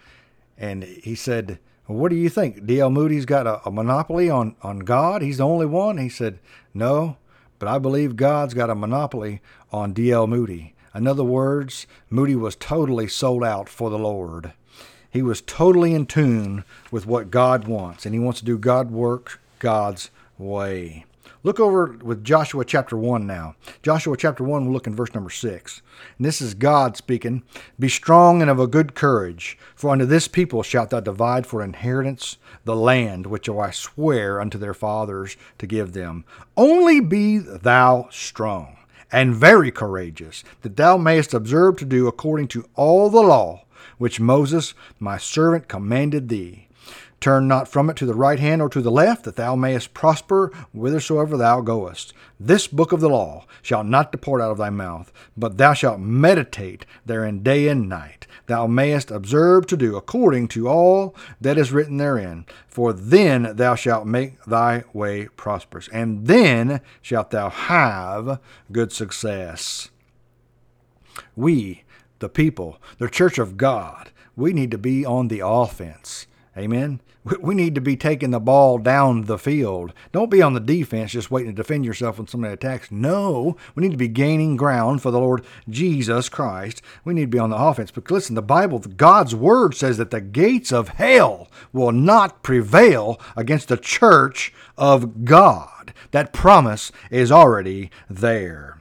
and 0.57 0.83
he 0.83 1.15
said, 1.15 1.59
well, 1.87 1.97
"What 1.97 2.09
do 2.09 2.15
you 2.15 2.29
think? 2.29 2.65
D.L. 2.65 2.89
Moody's 2.89 3.25
got 3.25 3.47
a, 3.47 3.67
a 3.67 3.71
monopoly 3.71 4.29
on 4.29 4.55
on 4.61 4.79
God? 4.79 5.21
He's 5.21 5.37
the 5.37 5.45
only 5.45 5.65
one." 5.65 5.97
He 5.97 6.09
said, 6.09 6.39
"No, 6.73 7.17
but 7.63 7.73
I 7.73 7.79
believe 7.79 8.17
God's 8.17 8.53
got 8.53 8.69
a 8.69 8.75
monopoly 8.75 9.39
on 9.71 9.93
D.L. 9.93 10.27
Moody. 10.27 10.73
In 10.93 11.07
other 11.07 11.23
words, 11.23 11.87
Moody 12.09 12.35
was 12.35 12.57
totally 12.57 13.07
sold 13.07 13.41
out 13.41 13.69
for 13.69 13.89
the 13.89 13.97
Lord. 13.97 14.51
He 15.09 15.21
was 15.21 15.39
totally 15.39 15.93
in 15.93 16.05
tune 16.05 16.65
with 16.91 17.05
what 17.05 17.31
God 17.31 17.65
wants, 17.65 18.05
and 18.05 18.13
he 18.13 18.19
wants 18.19 18.41
to 18.41 18.45
do 18.45 18.57
God 18.57 18.91
work 18.91 19.39
God's 19.59 20.09
way. 20.37 21.05
Look 21.45 21.59
over 21.59 21.97
with 22.01 22.23
Joshua 22.23 22.63
chapter 22.63 22.95
1 22.95 23.27
now. 23.27 23.55
Joshua 23.81 24.15
chapter 24.15 24.45
1, 24.45 24.63
we'll 24.63 24.71
look 24.71 24.87
in 24.87 24.95
verse 24.95 25.13
number 25.13 25.29
6. 25.29 25.81
And 26.17 26.25
this 26.25 26.41
is 26.41 26.53
God 26.53 26.95
speaking 26.95 27.43
Be 27.77 27.89
strong 27.89 28.41
and 28.41 28.49
of 28.49 28.61
a 28.61 28.67
good 28.67 28.95
courage, 28.95 29.57
for 29.75 29.89
unto 29.89 30.05
this 30.05 30.29
people 30.29 30.63
shalt 30.63 30.91
thou 30.91 31.01
divide 31.01 31.45
for 31.45 31.61
inheritance 31.61 32.37
the 32.63 32.77
land 32.77 33.27
which 33.27 33.49
I 33.49 33.71
swear 33.71 34.39
unto 34.39 34.57
their 34.57 34.73
fathers 34.73 35.35
to 35.57 35.67
give 35.67 35.91
them. 35.91 36.23
Only 36.55 37.01
be 37.01 37.39
thou 37.39 38.07
strong 38.09 38.77
and 39.11 39.35
very 39.35 39.69
courageous, 39.69 40.45
that 40.61 40.77
thou 40.77 40.95
mayest 40.95 41.33
observe 41.33 41.75
to 41.79 41.85
do 41.85 42.07
according 42.07 42.47
to 42.47 42.69
all 42.75 43.09
the 43.09 43.21
law 43.21 43.65
which 43.97 44.19
Moses 44.19 44.73
my 44.97 45.17
servant 45.17 45.67
commanded 45.67 46.29
thee. 46.29 46.69
Turn 47.23 47.47
not 47.47 47.69
from 47.69 47.89
it 47.89 47.95
to 47.95 48.05
the 48.05 48.13
right 48.13 48.37
hand 48.37 48.61
or 48.61 48.67
to 48.67 48.81
the 48.81 48.91
left, 48.91 49.23
that 49.23 49.37
thou 49.37 49.55
mayest 49.55 49.93
prosper 49.93 50.47
whithersoever 50.73 51.37
thou 51.37 51.61
goest. 51.61 52.11
This 52.37 52.67
book 52.67 52.91
of 52.91 52.99
the 52.99 53.07
law 53.07 53.45
shall 53.61 53.85
not 53.85 54.11
depart 54.11 54.41
out 54.41 54.51
of 54.51 54.57
thy 54.57 54.69
mouth, 54.69 55.09
but 55.37 55.57
thou 55.57 55.71
shalt 55.71 56.01
meditate 56.01 56.85
therein 57.05 57.41
day 57.41 57.69
and 57.69 57.87
night. 57.87 58.27
Thou 58.47 58.67
mayest 58.67 59.09
observe 59.09 59.67
to 59.67 59.77
do 59.77 59.95
according 59.95 60.49
to 60.49 60.67
all 60.67 61.15
that 61.39 61.57
is 61.57 61.71
written 61.71 61.95
therein. 61.95 62.45
For 62.67 62.91
then 62.91 63.55
thou 63.55 63.75
shalt 63.75 64.05
make 64.05 64.43
thy 64.43 64.83
way 64.91 65.29
prosperous, 65.37 65.87
and 65.93 66.27
then 66.27 66.81
shalt 67.01 67.31
thou 67.31 67.49
have 67.49 68.41
good 68.69 68.91
success. 68.91 69.91
We, 71.37 71.83
the 72.19 72.27
people, 72.27 72.81
the 72.97 73.07
church 73.07 73.37
of 73.37 73.55
God, 73.55 74.11
we 74.35 74.51
need 74.51 74.71
to 74.71 74.77
be 74.77 75.05
on 75.05 75.29
the 75.29 75.39
offense. 75.39 76.27
Amen. 76.55 77.01
We 77.41 77.55
need 77.55 77.73
to 77.75 77.81
be 77.81 77.95
taking 77.95 78.31
the 78.31 78.39
ball 78.39 78.77
down 78.77 79.23
the 79.23 79.39
field. 79.39 79.93
Don't 80.11 80.29
be 80.29 80.41
on 80.41 80.53
the 80.53 80.59
defense 80.59 81.11
just 81.11 81.31
waiting 81.31 81.51
to 81.51 81.55
defend 81.55 81.85
yourself 81.85 82.17
when 82.17 82.27
somebody 82.27 82.53
attacks. 82.53 82.91
No, 82.91 83.55
we 83.73 83.81
need 83.81 83.91
to 83.91 83.97
be 83.97 84.09
gaining 84.09 84.57
ground 84.57 85.01
for 85.01 85.09
the 85.09 85.19
Lord 85.19 85.45
Jesus 85.69 86.29
Christ. 86.29 86.81
We 87.05 87.13
need 87.13 87.21
to 87.21 87.27
be 87.27 87.39
on 87.39 87.49
the 87.49 87.57
offense. 87.57 87.91
But 87.91 88.11
listen, 88.11 88.35
the 88.35 88.41
Bible, 88.41 88.79
God's 88.79 89.33
word 89.33 89.73
says 89.73 89.97
that 89.97 90.11
the 90.11 90.21
gates 90.21 90.71
of 90.71 90.89
hell 90.89 91.49
will 91.71 91.93
not 91.93 92.43
prevail 92.43 93.19
against 93.37 93.69
the 93.69 93.77
church 93.77 94.53
of 94.77 95.23
God. 95.25 95.93
That 96.11 96.33
promise 96.33 96.91
is 97.09 97.31
already 97.31 97.89
there. 98.09 98.79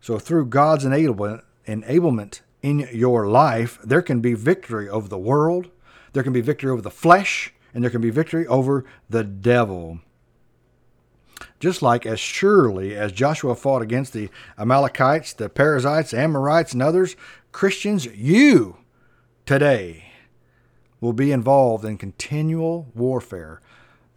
So 0.00 0.18
through 0.18 0.46
God's 0.46 0.84
enablement, 0.84 1.42
enablement 1.66 2.40
in 2.62 2.88
your 2.92 3.26
life, 3.26 3.78
there 3.84 4.02
can 4.02 4.20
be 4.20 4.34
victory 4.34 4.88
over 4.88 5.08
the 5.08 5.18
world. 5.18 5.68
There 6.12 6.22
can 6.22 6.32
be 6.32 6.40
victory 6.40 6.70
over 6.70 6.82
the 6.82 6.90
flesh 6.90 7.52
and 7.74 7.82
there 7.82 7.90
can 7.90 8.00
be 8.00 8.10
victory 8.10 8.46
over 8.46 8.84
the 9.08 9.24
devil. 9.24 10.00
Just 11.58 11.82
like 11.82 12.06
as 12.06 12.20
surely 12.20 12.94
as 12.94 13.12
Joshua 13.12 13.54
fought 13.54 13.82
against 13.82 14.12
the 14.12 14.28
Amalekites, 14.58 15.32
the 15.32 15.48
Perizzites, 15.48 16.12
Amorites, 16.12 16.72
and 16.72 16.82
others, 16.82 17.16
Christians, 17.50 18.06
you 18.06 18.76
today 19.46 20.04
will 21.00 21.12
be 21.12 21.32
involved 21.32 21.84
in 21.84 21.98
continual 21.98 22.88
warfare. 22.94 23.60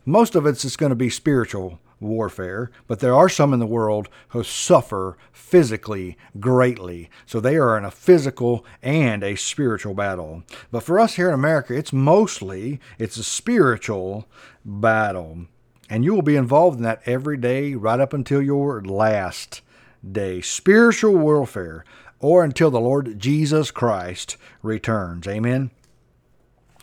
Most 0.05 0.35
of 0.35 0.45
it's 0.45 0.61
just 0.61 0.77
going 0.77 0.91
to 0.91 0.95
be 0.95 1.09
spiritual 1.09 1.79
warfare, 2.05 2.71
but 2.88 3.00
there 3.00 3.13
are 3.13 3.29
some 3.29 3.53
in 3.53 3.59
the 3.59 3.65
world 3.65 4.09
who 4.29 4.43
suffer 4.43 5.17
physically 5.31 6.17
greatly. 6.39 7.09
So 7.25 7.39
they 7.39 7.57
are 7.57 7.77
in 7.77 7.85
a 7.85 7.91
physical 7.91 8.65
and 8.81 9.24
a 9.24 9.35
spiritual 9.35 9.93
battle. 9.93 10.43
But 10.71 10.83
for 10.83 11.00
us 11.00 11.15
here 11.15 11.27
in 11.27 11.33
America, 11.33 11.75
it's 11.75 11.93
mostly 11.93 12.79
it's 12.97 13.17
a 13.17 13.24
spiritual 13.24 14.27
battle. 14.63 15.45
And 15.89 16.03
you 16.03 16.13
will 16.13 16.21
be 16.21 16.35
involved 16.35 16.77
in 16.77 16.83
that 16.83 17.01
every 17.05 17.38
day 17.38 17.75
right 17.75 18.00
up 18.00 18.13
until 18.13 18.41
your 18.41 18.81
last 18.81 19.62
day. 20.09 20.41
Spiritual 20.41 21.15
warfare 21.15 21.85
or 22.19 22.43
until 22.43 22.71
the 22.71 22.79
Lord 22.79 23.19
Jesus 23.19 23.71
Christ 23.71 24.38
returns. 24.63 25.27
Amen. 25.27 25.71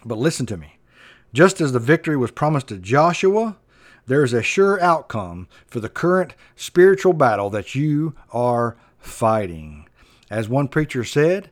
But 0.05 0.19
listen 0.19 0.47
to 0.47 0.57
me. 0.57 0.79
Just 1.33 1.61
as 1.61 1.73
the 1.73 1.79
victory 1.79 2.17
was 2.17 2.31
promised 2.31 2.69
to 2.69 2.77
Joshua, 2.77 3.57
there 4.07 4.25
is 4.25 4.33
a 4.33 4.43
sure 4.43 4.81
outcome 4.81 5.49
for 5.67 5.81
the 5.81 5.89
current 5.89 6.35
spiritual 6.57 7.13
battle 7.13 7.51
that 7.51 7.75
you 7.75 8.15
are 8.33 8.77
fighting. 8.99 9.87
As 10.31 10.49
one 10.49 10.69
preacher 10.69 11.05
said, 11.05 11.51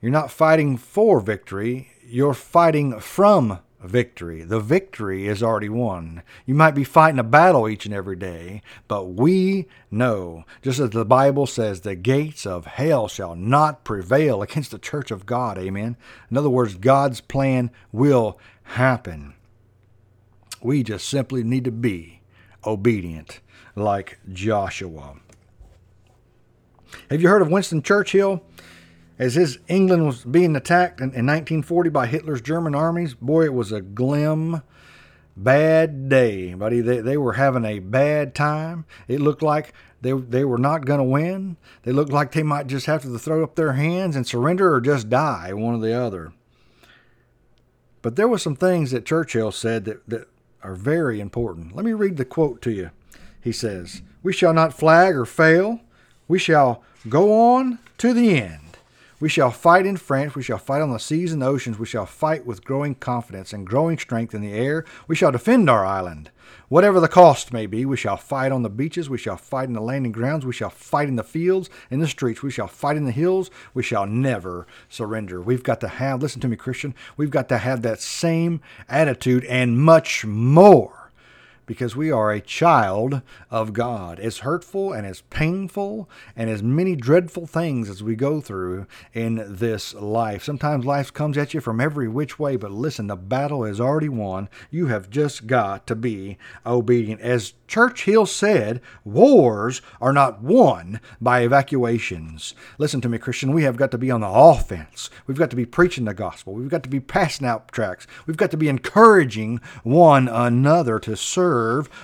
you're 0.00 0.12
not 0.12 0.30
fighting 0.30 0.76
for 0.76 1.20
victory, 1.20 1.88
you're 2.06 2.34
fighting 2.34 3.00
from 3.00 3.58
victory. 3.82 4.42
The 4.42 4.60
victory 4.60 5.26
is 5.26 5.42
already 5.42 5.68
won. 5.68 6.22
You 6.44 6.54
might 6.54 6.72
be 6.72 6.84
fighting 6.84 7.18
a 7.18 7.24
battle 7.24 7.68
each 7.68 7.86
and 7.86 7.94
every 7.94 8.16
day, 8.16 8.62
but 8.88 9.06
we 9.06 9.66
know, 9.90 10.44
just 10.62 10.80
as 10.80 10.90
the 10.90 11.04
Bible 11.04 11.46
says, 11.46 11.80
the 11.80 11.94
gates 11.94 12.46
of 12.46 12.66
hell 12.66 13.08
shall 13.08 13.34
not 13.34 13.84
prevail 13.84 14.42
against 14.42 14.70
the 14.70 14.78
church 14.78 15.10
of 15.10 15.26
God. 15.26 15.58
Amen. 15.58 15.96
In 16.30 16.36
other 16.36 16.50
words, 16.50 16.74
God's 16.74 17.20
plan 17.20 17.70
will 17.92 18.38
happen. 18.64 19.34
We 20.66 20.82
just 20.82 21.08
simply 21.08 21.44
need 21.44 21.62
to 21.66 21.70
be 21.70 22.22
obedient 22.66 23.38
like 23.76 24.18
Joshua. 24.32 25.14
Have 27.08 27.22
you 27.22 27.28
heard 27.28 27.40
of 27.40 27.52
Winston 27.52 27.82
Churchill? 27.82 28.42
As 29.16 29.36
his 29.36 29.60
England 29.68 30.06
was 30.06 30.24
being 30.24 30.56
attacked 30.56 30.98
in, 30.98 31.10
in 31.10 31.24
1940 31.24 31.90
by 31.90 32.08
Hitler's 32.08 32.40
German 32.40 32.74
armies, 32.74 33.14
boy, 33.14 33.44
it 33.44 33.54
was 33.54 33.70
a 33.70 33.80
glim, 33.80 34.60
bad 35.36 36.08
day, 36.08 36.52
buddy. 36.54 36.80
They, 36.80 37.00
they 37.00 37.16
were 37.16 37.34
having 37.34 37.64
a 37.64 37.78
bad 37.78 38.34
time. 38.34 38.86
It 39.06 39.20
looked 39.20 39.42
like 39.42 39.72
they, 40.00 40.14
they 40.14 40.44
were 40.44 40.58
not 40.58 40.84
going 40.84 40.98
to 40.98 41.04
win. 41.04 41.58
They 41.84 41.92
looked 41.92 42.10
like 42.10 42.32
they 42.32 42.42
might 42.42 42.66
just 42.66 42.86
have 42.86 43.02
to 43.02 43.18
throw 43.20 43.44
up 43.44 43.54
their 43.54 43.74
hands 43.74 44.16
and 44.16 44.26
surrender 44.26 44.74
or 44.74 44.80
just 44.80 45.08
die, 45.08 45.52
one 45.52 45.76
or 45.76 45.80
the 45.80 45.94
other. 45.94 46.32
But 48.02 48.16
there 48.16 48.26
were 48.26 48.38
some 48.38 48.56
things 48.56 48.90
that 48.90 49.06
Churchill 49.06 49.52
said 49.52 49.84
that, 49.84 50.08
that 50.08 50.28
are 50.62 50.74
very 50.74 51.20
important. 51.20 51.74
Let 51.74 51.84
me 51.84 51.92
read 51.92 52.16
the 52.16 52.24
quote 52.24 52.60
to 52.62 52.70
you. 52.70 52.90
He 53.40 53.52
says, 53.52 54.02
We 54.22 54.32
shall 54.32 54.52
not 54.52 54.74
flag 54.74 55.14
or 55.14 55.24
fail. 55.24 55.80
We 56.28 56.38
shall 56.38 56.82
go 57.08 57.32
on 57.32 57.78
to 57.98 58.12
the 58.12 58.36
end. 58.40 58.65
We 59.18 59.30
shall 59.30 59.50
fight 59.50 59.86
in 59.86 59.96
France. 59.96 60.34
We 60.34 60.42
shall 60.42 60.58
fight 60.58 60.82
on 60.82 60.92
the 60.92 60.98
seas 60.98 61.32
and 61.32 61.42
oceans. 61.42 61.78
We 61.78 61.86
shall 61.86 62.04
fight 62.04 62.44
with 62.44 62.64
growing 62.64 62.94
confidence 62.94 63.54
and 63.54 63.66
growing 63.66 63.96
strength 63.96 64.34
in 64.34 64.42
the 64.42 64.52
air. 64.52 64.84
We 65.08 65.16
shall 65.16 65.32
defend 65.32 65.70
our 65.70 65.86
island. 65.86 66.30
Whatever 66.68 67.00
the 67.00 67.08
cost 67.08 67.50
may 67.50 67.64
be, 67.64 67.86
we 67.86 67.96
shall 67.96 68.18
fight 68.18 68.52
on 68.52 68.62
the 68.62 68.68
beaches. 68.68 69.08
We 69.08 69.16
shall 69.16 69.38
fight 69.38 69.68
in 69.68 69.72
the 69.72 69.80
landing 69.80 70.12
grounds. 70.12 70.44
We 70.44 70.52
shall 70.52 70.68
fight 70.68 71.08
in 71.08 71.16
the 71.16 71.24
fields, 71.24 71.70
in 71.90 72.00
the 72.00 72.08
streets. 72.08 72.42
We 72.42 72.50
shall 72.50 72.68
fight 72.68 72.98
in 72.98 73.04
the 73.04 73.10
hills. 73.10 73.50
We 73.72 73.82
shall 73.82 74.06
never 74.06 74.66
surrender. 74.90 75.40
We've 75.40 75.62
got 75.62 75.80
to 75.80 75.88
have, 75.88 76.20
listen 76.20 76.42
to 76.42 76.48
me, 76.48 76.56
Christian, 76.56 76.94
we've 77.16 77.30
got 77.30 77.48
to 77.48 77.58
have 77.58 77.80
that 77.82 78.02
same 78.02 78.60
attitude 78.86 79.46
and 79.46 79.78
much 79.78 80.26
more 80.26 81.05
because 81.66 81.96
we 81.96 82.10
are 82.10 82.32
a 82.32 82.40
child 82.40 83.22
of 83.50 83.72
God. 83.72 84.18
As 84.20 84.38
hurtful 84.38 84.92
and 84.92 85.06
as 85.06 85.22
painful 85.22 86.08
and 86.34 86.48
as 86.48 86.62
many 86.62 86.96
dreadful 86.96 87.46
things 87.46 87.90
as 87.90 88.02
we 88.02 88.14
go 88.14 88.40
through 88.40 88.86
in 89.12 89.44
this 89.46 89.92
life. 89.94 90.44
Sometimes 90.44 90.86
life 90.86 91.12
comes 91.12 91.36
at 91.36 91.52
you 91.52 91.60
from 91.60 91.80
every 91.80 92.08
which 92.08 92.38
way, 92.38 92.56
but 92.56 92.70
listen, 92.70 93.08
the 93.08 93.16
battle 93.16 93.64
is 93.64 93.80
already 93.80 94.08
won. 94.08 94.48
You 94.70 94.86
have 94.86 95.10
just 95.10 95.46
got 95.46 95.86
to 95.88 95.96
be 95.96 96.38
obedient. 96.64 97.20
As 97.20 97.54
Churchill 97.66 98.26
said, 98.26 98.80
wars 99.04 99.82
are 100.00 100.12
not 100.12 100.40
won 100.40 101.00
by 101.20 101.40
evacuations. 101.40 102.54
Listen 102.78 103.00
to 103.00 103.08
me, 103.08 103.18
Christian. 103.18 103.52
We 103.52 103.64
have 103.64 103.76
got 103.76 103.90
to 103.90 103.98
be 103.98 104.10
on 104.10 104.20
the 104.20 104.28
offense. 104.28 105.10
We've 105.26 105.38
got 105.38 105.50
to 105.50 105.56
be 105.56 105.66
preaching 105.66 106.04
the 106.04 106.14
gospel. 106.14 106.54
We've 106.54 106.68
got 106.68 106.84
to 106.84 106.88
be 106.88 107.00
passing 107.00 107.46
out 107.46 107.72
tracts. 107.72 108.06
We've 108.26 108.36
got 108.36 108.52
to 108.52 108.56
be 108.56 108.68
encouraging 108.68 109.60
one 109.82 110.28
another 110.28 111.00
to 111.00 111.16
serve 111.16 111.55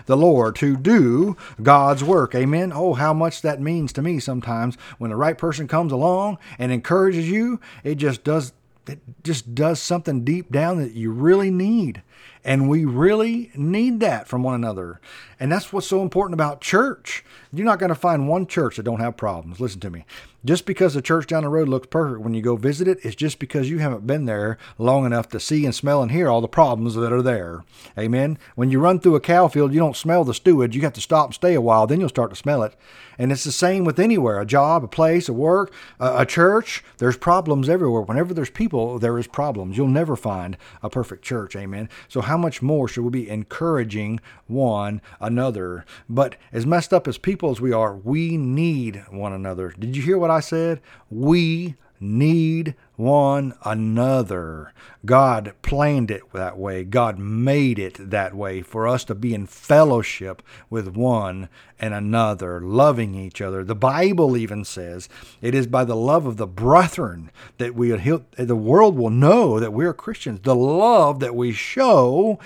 the 0.06 0.16
Lord, 0.16 0.56
to 0.56 0.76
do 0.76 1.37
God's 1.62 2.04
work. 2.04 2.35
Amen. 2.35 2.73
Oh, 2.75 2.94
how 2.94 3.12
much 3.12 3.42
that 3.42 3.61
means 3.61 3.92
to 3.94 4.02
me 4.02 4.18
sometimes 4.18 4.76
when 4.99 5.11
the 5.11 5.16
right 5.16 5.37
person 5.37 5.68
comes 5.68 5.92
along 5.92 6.38
and 6.59 6.73
encourages 6.73 7.28
you, 7.30 7.61
it 7.85 7.97
just 7.97 8.25
does 8.25 8.52
it 8.88 9.00
just 9.23 9.54
does 9.54 9.80
something 9.80 10.25
deep 10.25 10.50
down 10.50 10.78
that 10.78 10.92
you 10.92 11.12
really 11.12 11.50
need. 11.50 12.02
And 12.45 12.69
we 12.69 12.85
really 12.85 13.50
need 13.55 14.00
that 14.00 14.26
from 14.26 14.43
one 14.43 14.55
another. 14.55 15.00
And 15.38 15.50
that's 15.50 15.73
what's 15.73 15.87
so 15.87 16.02
important 16.02 16.35
about 16.35 16.61
church. 16.61 17.25
You're 17.52 17.67
not 17.67 17.79
going 17.79 17.88
to 17.88 17.95
find 17.95 18.29
one 18.29 18.47
church 18.47 18.76
that 18.76 18.85
don't 18.85 19.00
have 19.00 19.17
problems. 19.17 19.61
Listen 19.61 19.81
to 19.81 19.91
me. 19.91 20.05
Just 20.45 20.67
because 20.67 20.95
the 20.95 21.02
church 21.02 21.29
down 21.29 21.45
the 21.45 21.49
road 21.49 21.69
looks 21.69 21.87
perfect 21.87 22.21
when 22.21 22.35
you 22.35 22.43
go 22.43 22.57
visit 22.57 22.88
it, 22.88 22.99
it's 23.02 23.14
just 23.14 23.38
because 23.38 23.71
you 23.71 23.79
haven't 23.79 24.09
been 24.09 24.25
there 24.25 24.59
long 24.76 25.07
enough 25.07 25.29
to 25.29 25.38
see 25.38 25.64
and 25.64 25.75
smell 25.75 26.02
and 26.02 26.11
hear 26.11 26.29
all 26.29 26.41
the 26.41 26.49
problems 26.49 26.97
that 26.97 27.12
are 27.12 27.23
there. 27.23 27.64
Amen. 27.97 28.38
When 28.57 28.71
you 28.71 28.81
run 28.81 28.99
through 28.99 29.14
a 29.14 29.21
cow 29.21 29.47
field, 29.47 29.73
you 29.73 29.79
don't 29.79 29.97
smell 29.97 30.25
the 30.25 30.35
stewage. 30.35 30.75
You 30.75 30.83
have 30.83 30.95
to 30.95 31.00
stop 31.00 31.26
and 31.26 31.35
stay 31.35 31.55
a 31.55 31.61
while, 31.61 31.87
then 31.87 32.00
you'll 32.00 32.09
start 32.09 32.31
to 32.31 32.37
smell 32.37 32.64
it. 32.64 32.75
And 33.19 33.31
it's 33.31 33.45
the 33.45 33.52
same 33.52 33.85
with 33.85 34.00
anywhere 34.00 34.41
a 34.41 34.47
job, 34.47 34.83
a 34.83 34.88
place, 34.88 35.29
a 35.29 35.33
work, 35.33 35.73
a, 36.00 36.23
a 36.23 36.26
church. 36.26 36.83
There's 36.99 37.17
problems 37.17 37.69
everywhere. 37.69 38.02
Whenever 38.02 38.35
there's 38.35 38.50
people, 38.50 38.99
there 38.99 39.19
is 39.19 39.29
problems. 39.29 39.76
You'll 39.76 39.87
never 39.87 40.17
find 40.17 40.57
a 40.83 40.91
perfect 40.91 41.23
church. 41.23 41.55
Amen. 41.55 41.88
So, 42.12 42.21
how 42.21 42.37
much 42.37 42.61
more 42.61 42.88
should 42.88 43.04
we 43.04 43.11
be 43.11 43.31
encouraging 43.31 44.21
one 44.47 45.00
another? 45.19 45.87
But 46.11 46.37
as 46.52 46.66
messed 46.66 46.92
up 46.92 47.09
as 47.09 47.16
people 47.16 47.50
as 47.50 47.59
we 47.59 47.73
are, 47.73 47.97
we 47.97 48.37
need 48.37 49.02
one 49.09 49.33
another. 49.33 49.73
Did 49.78 49.97
you 49.97 50.02
hear 50.02 50.19
what 50.19 50.31
I 50.31 50.40
said? 50.40 50.83
We 51.09 51.76
need 52.02 52.75
one 52.97 53.54
another. 53.64 54.73
God 55.06 55.54
planned 55.62 56.11
it 56.11 56.30
that 56.32 56.59
way. 56.59 56.85
God 56.85 57.18
made 57.18 57.78
it 57.78 58.11
that 58.11 58.35
way 58.35 58.61
for 58.62 58.87
us 58.87 59.04
to 59.04 59.14
be 59.14 59.35
in 59.35 59.47
fellowship 59.47 60.42
with 60.68 60.88
one 60.88 61.49
and 61.78 61.94
another, 61.94 62.61
loving 62.61 63.14
each 63.14 63.40
other. 63.40 63.64
The 63.64 63.75
Bible 63.75 64.37
even 64.37 64.64
says 64.64 65.09
it 65.40 65.54
is 65.54 65.66
by 65.66 65.85
the 65.85 65.97
love 65.97 66.26
of 66.26 66.37
the 66.37 66.47
brethren 66.47 67.30
that 67.59 67.75
we 67.75 67.92
the 67.92 68.56
world 68.56 68.97
will 68.97 69.11
know 69.11 69.59
that 69.59 69.73
we're 69.73 69.94
Christians. 69.94 70.40
The 70.42 70.54
love 70.54 71.21
that 71.21 71.35
we 71.35 71.52
show 71.52 72.38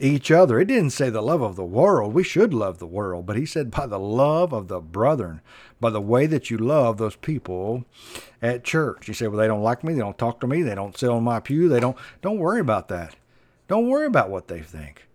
each 0.00 0.30
other. 0.30 0.58
It 0.58 0.66
didn't 0.66 0.90
say 0.90 1.10
the 1.10 1.22
love 1.22 1.42
of 1.42 1.56
the 1.56 1.64
world. 1.64 2.14
We 2.14 2.24
should 2.24 2.54
love 2.54 2.78
the 2.78 2.86
world, 2.86 3.26
but 3.26 3.36
he 3.36 3.46
said 3.46 3.70
by 3.70 3.86
the 3.86 3.98
love 3.98 4.52
of 4.52 4.68
the 4.68 4.80
brethren, 4.80 5.40
by 5.80 5.90
the 5.90 6.00
way 6.00 6.26
that 6.26 6.50
you 6.50 6.58
love 6.58 6.98
those 6.98 7.16
people 7.16 7.84
at 8.42 8.64
church. 8.64 9.08
You 9.08 9.14
say, 9.14 9.26
well, 9.26 9.38
they 9.38 9.46
don't 9.46 9.62
like 9.62 9.82
me. 9.82 9.94
They 9.94 10.00
don't 10.00 10.18
talk 10.18 10.40
to 10.40 10.46
me. 10.46 10.62
They 10.62 10.74
don't 10.74 10.96
sit 10.96 11.08
on 11.08 11.24
my 11.24 11.40
pew. 11.40 11.68
They 11.68 11.80
don't. 11.80 11.96
Don't 12.22 12.38
worry 12.38 12.60
about 12.60 12.88
that. 12.88 13.16
Don't 13.68 13.88
worry 13.88 14.06
about 14.06 14.30
what 14.30 14.48
they 14.48 14.60
think. 14.60 15.06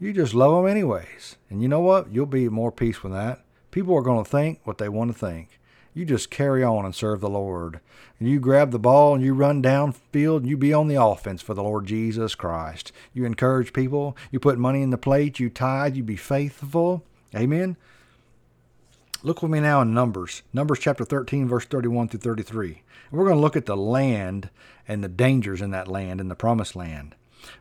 You 0.00 0.12
just 0.12 0.34
love 0.34 0.62
them 0.62 0.70
anyways. 0.70 1.36
And 1.50 1.60
you 1.60 1.68
know 1.68 1.80
what? 1.80 2.12
You'll 2.12 2.26
be 2.26 2.48
more 2.48 2.70
peace 2.70 3.02
with 3.02 3.12
that. 3.12 3.42
People 3.70 3.96
are 3.96 4.02
going 4.02 4.24
to 4.24 4.30
think 4.30 4.60
what 4.64 4.78
they 4.78 4.88
want 4.88 5.12
to 5.12 5.18
think. 5.18 5.58
You 5.92 6.04
just 6.04 6.30
carry 6.30 6.62
on 6.62 6.84
and 6.84 6.94
serve 6.94 7.20
the 7.20 7.28
Lord. 7.28 7.80
And 8.20 8.28
you 8.28 8.38
grab 8.38 8.70
the 8.70 8.78
ball 8.78 9.14
and 9.14 9.24
you 9.24 9.34
run 9.34 9.62
downfield 9.62 10.38
and 10.38 10.48
you 10.48 10.56
be 10.56 10.72
on 10.72 10.86
the 10.86 11.02
offense 11.02 11.42
for 11.42 11.54
the 11.54 11.62
Lord 11.62 11.86
Jesus 11.86 12.36
Christ. 12.36 12.92
You 13.12 13.24
encourage 13.24 13.72
people. 13.72 14.16
You 14.30 14.38
put 14.38 14.58
money 14.58 14.82
in 14.82 14.90
the 14.90 14.98
plate. 14.98 15.40
You 15.40 15.50
tithe. 15.50 15.96
You 15.96 16.04
be 16.04 16.16
faithful. 16.16 17.02
Amen. 17.34 17.76
Look 19.28 19.42
with 19.42 19.52
me 19.52 19.60
now 19.60 19.82
in 19.82 19.92
Numbers. 19.92 20.40
Numbers 20.54 20.78
chapter 20.78 21.04
13, 21.04 21.48
verse 21.48 21.66
31 21.66 22.08
through 22.08 22.20
33. 22.20 22.80
We're 23.10 23.26
going 23.26 23.36
to 23.36 23.42
look 23.42 23.56
at 23.56 23.66
the 23.66 23.76
land 23.76 24.48
and 24.88 25.04
the 25.04 25.08
dangers 25.08 25.60
in 25.60 25.70
that 25.72 25.86
land, 25.86 26.22
in 26.22 26.28
the 26.28 26.34
promised 26.34 26.74
land. 26.74 27.14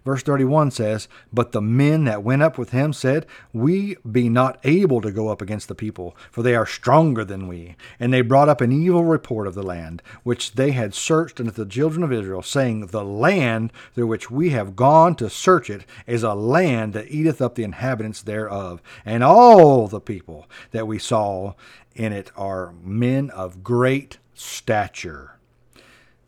Verse 0.06 0.24
31 0.24 0.72
says, 0.72 1.08
But 1.32 1.52
the 1.52 1.62
men 1.62 2.06
that 2.06 2.24
went 2.24 2.42
up 2.42 2.58
with 2.58 2.72
him 2.72 2.94
said, 2.94 3.26
We 3.54 3.98
be 4.10 4.30
not 4.30 4.60
able 4.64 5.02
to 5.02 5.12
go 5.12 5.30
up 5.30 5.42
against 5.42 5.68
the 5.68 5.76
people, 5.76 6.16
for 6.32 6.42
they 6.42 6.56
are 6.56 6.66
stronger 6.66 7.24
than 7.24 7.48
we. 7.48 7.76
And 8.00 8.14
they 8.14 8.22
brought 8.22 8.50
up 8.50 8.62
an 8.62 8.72
evil 8.72 9.04
report 9.04 9.48
of 9.48 9.56
the 9.56 9.64
land, 9.64 10.02
which 10.24 10.54
they 10.54 10.72
had 10.72 10.94
searched 10.94 11.40
unto 11.40 11.52
the 11.52 11.66
children 11.66 12.04
of 12.04 12.14
Israel, 12.14 12.42
saying, 12.42 12.88
The 12.88 13.04
land 13.04 13.72
through 13.94 14.08
which 14.08 14.32
we 14.32 14.50
have 14.52 14.76
gone 14.76 15.16
to 15.16 15.30
search 15.30 15.70
it 15.70 15.86
is 16.06 16.24
a 16.24 16.34
land 16.34 16.94
that 16.94 17.12
eateth 17.12 17.42
up 17.42 17.56
the 17.56 17.64
inhabitants 17.64 18.22
thereof. 18.22 18.82
And 19.06 19.24
all 19.24 19.88
the 19.88 20.02
people 20.02 20.50
that 20.72 20.88
we 20.88 21.00
saw 21.00 21.54
in 21.96 22.14
it 22.14 22.32
are 22.36 22.74
men 22.84 23.30
of 23.32 23.64
great 23.64 24.20
stature. 24.34 25.38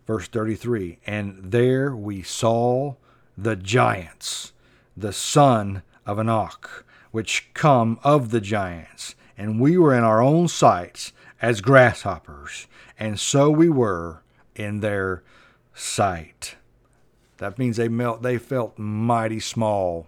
Verse 0.06 0.27
33 0.27 0.98
And 1.06 1.51
there 1.51 1.96
we 1.96 2.24
saw 2.24 2.96
the 3.43 3.55
giants, 3.55 4.51
the 4.96 5.13
son 5.13 5.81
of 6.05 6.19
Anak, 6.19 6.86
which 7.12 7.50
come 7.53 8.00
of 8.03 8.31
the 8.31 8.41
giants. 8.41 9.15
And 9.38 9.60
we 9.60 9.77
were 9.77 9.93
in 9.93 10.03
our 10.03 10.22
own 10.22 10.48
sights 10.48 11.13
as 11.41 11.62
grasshoppers, 11.62 12.67
and 13.00 13.17
so 13.17 13.50
we 13.50 13.69
were 13.69 14.22
in 14.55 14.81
their 14.81 15.24
sight. 15.74 16.55
That 17.38 17.58
means 17.58 17.77
they 17.77 17.88
melt 17.88 18.22
they 18.22 18.38
felt 18.38 18.77
mighty 18.77 19.39
small. 19.39 20.08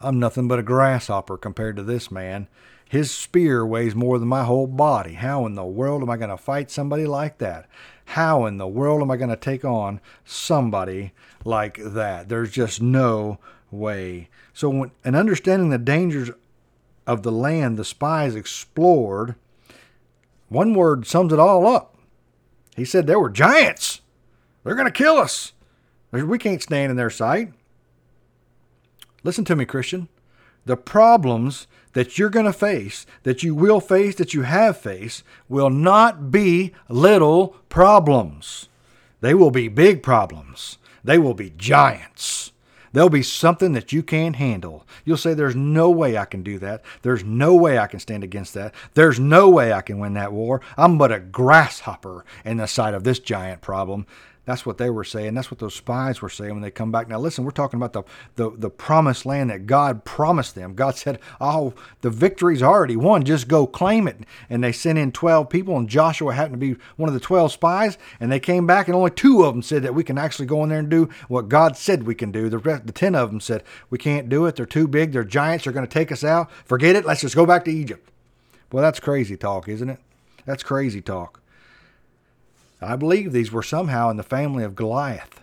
I'm 0.00 0.18
nothing 0.18 0.48
but 0.48 0.58
a 0.58 0.62
grasshopper 0.62 1.36
compared 1.36 1.76
to 1.76 1.82
this 1.82 2.10
man. 2.10 2.48
His 2.88 3.10
spear 3.10 3.66
weighs 3.66 3.94
more 3.94 4.18
than 4.18 4.28
my 4.28 4.44
whole 4.44 4.66
body. 4.66 5.14
How 5.14 5.44
in 5.44 5.54
the 5.54 5.64
world 5.64 6.02
am 6.02 6.08
I 6.08 6.16
going 6.16 6.30
to 6.30 6.36
fight 6.38 6.70
somebody 6.70 7.04
like 7.04 7.38
that? 7.38 7.68
How 8.06 8.46
in 8.46 8.56
the 8.56 8.68
world 8.68 9.02
am 9.02 9.10
I 9.10 9.16
going 9.16 9.30
to 9.30 9.36
take 9.36 9.64
on 9.64 10.00
somebody 10.24 11.12
like 11.44 11.78
that? 11.82 12.28
There's 12.28 12.50
just 12.50 12.80
no 12.80 13.38
way. 13.70 14.28
So, 14.54 14.70
when, 14.70 14.90
and 15.04 15.14
understanding 15.14 15.70
the 15.70 15.78
dangers 15.78 16.30
of 17.06 17.22
the 17.22 17.32
land 17.32 17.76
the 17.76 17.84
spies 17.84 18.34
explored, 18.34 19.34
one 20.48 20.74
word 20.74 21.06
sums 21.06 21.32
it 21.32 21.38
all 21.38 21.66
up. 21.66 21.96
He 22.76 22.84
said 22.84 23.06
there 23.06 23.20
were 23.20 23.30
giants. 23.30 24.00
They're 24.64 24.74
going 24.74 24.86
to 24.86 24.92
kill 24.92 25.16
us. 25.16 25.52
We 26.10 26.38
can't 26.38 26.62
stand 26.62 26.90
in 26.90 26.96
their 26.96 27.10
sight. 27.10 27.52
Listen 29.24 29.44
to 29.46 29.56
me, 29.56 29.64
Christian. 29.64 30.08
The 30.66 30.76
problems 30.76 31.66
that 31.94 32.18
you're 32.18 32.28
going 32.28 32.44
to 32.44 32.52
face, 32.52 33.06
that 33.22 33.42
you 33.42 33.54
will 33.54 33.80
face, 33.80 34.16
that 34.16 34.34
you 34.34 34.42
have 34.42 34.76
faced, 34.76 35.22
will 35.48 35.70
not 35.70 36.30
be 36.30 36.74
little 36.88 37.56
problems. 37.70 38.68
They 39.22 39.32
will 39.32 39.50
be 39.50 39.68
big 39.68 40.02
problems. 40.02 40.76
They 41.02 41.16
will 41.16 41.34
be 41.34 41.50
giants. 41.56 42.52
There'll 42.92 43.08
be 43.10 43.22
something 43.22 43.72
that 43.72 43.92
you 43.92 44.02
can't 44.02 44.36
handle. 44.36 44.86
You'll 45.04 45.16
say, 45.16 45.34
There's 45.34 45.56
no 45.56 45.90
way 45.90 46.16
I 46.16 46.24
can 46.24 46.42
do 46.42 46.58
that. 46.58 46.82
There's 47.02 47.24
no 47.24 47.54
way 47.54 47.78
I 47.78 47.86
can 47.86 48.00
stand 48.00 48.24
against 48.24 48.54
that. 48.54 48.74
There's 48.94 49.20
no 49.20 49.48
way 49.48 49.72
I 49.72 49.82
can 49.82 49.98
win 49.98 50.14
that 50.14 50.32
war. 50.32 50.60
I'm 50.76 50.98
but 50.98 51.12
a 51.12 51.20
grasshopper 51.20 52.24
in 52.44 52.56
the 52.56 52.66
sight 52.66 52.94
of 52.94 53.04
this 53.04 53.18
giant 53.18 53.60
problem. 53.60 54.06
That's 54.46 54.64
what 54.64 54.78
they 54.78 54.90
were 54.90 55.04
saying. 55.04 55.34
That's 55.34 55.50
what 55.50 55.58
those 55.58 55.74
spies 55.74 56.22
were 56.22 56.28
saying 56.28 56.52
when 56.52 56.62
they 56.62 56.70
come 56.70 56.92
back. 56.92 57.08
Now, 57.08 57.18
listen, 57.18 57.44
we're 57.44 57.50
talking 57.50 57.78
about 57.82 57.92
the, 57.92 58.04
the, 58.36 58.56
the 58.56 58.70
promised 58.70 59.26
land 59.26 59.50
that 59.50 59.66
God 59.66 60.04
promised 60.04 60.54
them. 60.54 60.74
God 60.74 60.94
said, 60.96 61.18
Oh, 61.40 61.74
the 62.02 62.10
victory's 62.10 62.62
already 62.62 62.94
won. 62.94 63.24
Just 63.24 63.48
go 63.48 63.66
claim 63.66 64.06
it. 64.06 64.20
And 64.48 64.62
they 64.62 64.70
sent 64.70 64.98
in 64.98 65.10
12 65.10 65.48
people, 65.50 65.76
and 65.76 65.88
Joshua 65.88 66.32
happened 66.32 66.60
to 66.60 66.74
be 66.74 66.80
one 66.96 67.08
of 67.08 67.14
the 67.14 67.20
12 67.20 67.50
spies. 67.50 67.98
And 68.20 68.30
they 68.30 68.38
came 68.38 68.68
back, 68.68 68.86
and 68.86 68.94
only 68.94 69.10
two 69.10 69.42
of 69.42 69.52
them 69.52 69.62
said 69.62 69.82
that 69.82 69.96
we 69.96 70.04
can 70.04 70.16
actually 70.16 70.46
go 70.46 70.62
in 70.62 70.68
there 70.68 70.78
and 70.78 70.88
do 70.88 71.08
what 71.26 71.48
God 71.48 71.76
said 71.76 72.04
we 72.04 72.14
can 72.14 72.30
do. 72.30 72.48
The, 72.48 72.58
rest, 72.58 72.86
the 72.86 72.92
10 72.92 73.16
of 73.16 73.30
them 73.30 73.40
said, 73.40 73.64
We 73.90 73.98
can't 73.98 74.28
do 74.28 74.46
it. 74.46 74.54
They're 74.54 74.64
too 74.64 74.86
big. 74.86 75.10
They're 75.10 75.24
giants. 75.24 75.64
They're 75.64 75.72
going 75.72 75.86
to 75.86 75.92
take 75.92 76.12
us 76.12 76.22
out. 76.22 76.52
Forget 76.64 76.94
it. 76.94 77.04
Let's 77.04 77.22
just 77.22 77.34
go 77.34 77.46
back 77.46 77.64
to 77.64 77.72
Egypt. 77.72 78.12
Well, 78.70 78.82
that's 78.82 79.00
crazy 79.00 79.36
talk, 79.36 79.68
isn't 79.68 79.90
it? 79.90 79.98
That's 80.44 80.62
crazy 80.62 81.02
talk. 81.02 81.40
I 82.80 82.96
believe 82.96 83.32
these 83.32 83.52
were 83.52 83.62
somehow 83.62 84.10
in 84.10 84.16
the 84.16 84.22
family 84.22 84.64
of 84.64 84.74
Goliath. 84.76 85.42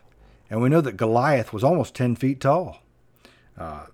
And 0.49 0.61
we 0.61 0.69
know 0.69 0.81
that 0.81 0.97
Goliath 0.97 1.51
was 1.51 1.63
almost 1.63 1.95
10 1.95 2.15
feet 2.15 2.39
tall. 2.39 2.79
Uh, 3.57 3.87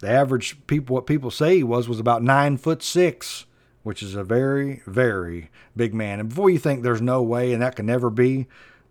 the 0.00 0.08
average 0.08 0.66
people, 0.66 0.94
what 0.94 1.06
people 1.06 1.30
say 1.30 1.56
he 1.56 1.62
was, 1.62 1.88
was 1.88 2.00
about 2.00 2.22
nine 2.22 2.56
foot 2.56 2.82
six, 2.82 3.46
which 3.82 4.02
is 4.02 4.14
a 4.14 4.24
very, 4.24 4.82
very 4.86 5.50
big 5.76 5.94
man. 5.94 6.20
And 6.20 6.28
before 6.28 6.50
you 6.50 6.58
think 6.58 6.82
there's 6.82 7.02
no 7.02 7.22
way 7.22 7.52
and 7.52 7.62
that 7.62 7.76
can 7.76 7.86
never 7.86 8.10
be, 8.10 8.46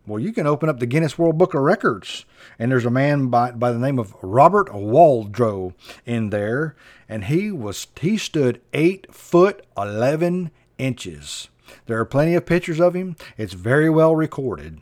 well, 0.08 0.20
you 0.20 0.32
can 0.32 0.46
open 0.46 0.70
up 0.70 0.80
the 0.80 0.86
Guinness 0.86 1.18
World 1.18 1.38
Book 1.38 1.56
of 1.56 1.62
Records, 1.62 2.26
and 2.60 2.72
there's 2.72 2.86
a 2.86 2.92
man 2.92 3.28
by, 3.28 3.52
by 3.52 3.72
the 3.72 3.80
name 3.80 3.98
of 3.98 4.16
Robert 4.22 4.68
Wadlow 4.68 5.74
in 6.06 6.30
there, 6.30 6.76
and 7.10 7.26
he 7.26 7.52
was 7.52 7.88
he 8.00 8.18
stood 8.18 8.62
eight 8.72 9.12
foot 9.14 9.66
eleven 9.76 10.52
inches. 10.78 11.50
There 11.86 12.00
are 12.00 12.06
plenty 12.06 12.36
of 12.36 12.46
pictures 12.46 12.80
of 12.80 12.94
him. 12.94 13.16
It's 13.38 13.54
very 13.54 13.90
well 13.90 14.16
recorded. 14.16 14.82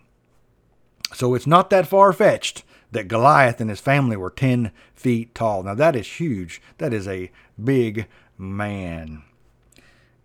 So 1.13 1.36
it's 1.36 1.47
not 1.47 1.69
that 1.69 1.88
far 1.88 2.12
fetched 2.13 2.63
that 2.91 3.08
Goliath 3.08 3.60
and 3.60 3.69
his 3.69 3.79
family 3.79 4.15
were 4.15 4.29
10 4.29 4.71
feet 4.95 5.36
tall. 5.36 5.63
Now 5.63 5.75
that 5.75 5.95
is 5.95 6.08
huge. 6.08 6.62
That 6.77 6.93
is 6.93 7.08
a 7.08 7.32
big 7.62 8.08
man. 8.38 9.23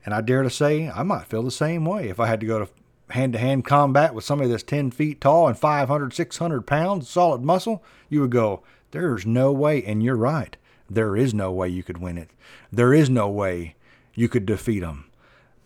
And 0.05 0.15
I 0.15 0.21
dare 0.21 0.43
to 0.43 0.51
say 0.51 0.89
I 0.89 1.03
might 1.03 1.27
feel 1.27 1.43
the 1.43 1.51
same 1.51 1.85
way 1.85 2.09
if 2.09 2.21
I 2.21 2.27
had 2.27 2.41
to 2.41 2.47
go 2.47 2.59
to 2.61 2.69
hand 3.11 3.33
to 3.33 3.39
hand 3.39 3.65
combat 3.65 4.15
with 4.15 4.25
somebody 4.25 4.51
that's 4.51 4.63
10 4.63 4.91
feet 4.91 5.21
tall 5.21 5.49
and 5.49 5.59
500, 5.59 6.13
600 6.13 6.67
pounds, 6.67 7.09
solid 7.09 7.43
muscle. 7.43 7.83
You 8.09 8.23
would 8.23 8.31
go, 8.31 8.63
there's 8.91 9.27
no 9.27 9.53
way. 9.53 9.83
And 9.83 10.03
you're 10.03 10.17
right. 10.17 10.57
There 10.91 11.17
is 11.17 11.35
no 11.35 11.53
way 11.53 11.69
you 11.69 11.83
could 11.83 11.99
win 11.99 12.17
it. 12.17 12.31
There 12.73 12.95
is 12.95 13.11
no 13.11 13.29
way 13.29 13.75
you 14.15 14.29
could 14.29 14.47
defeat 14.47 14.81
them 14.81 15.08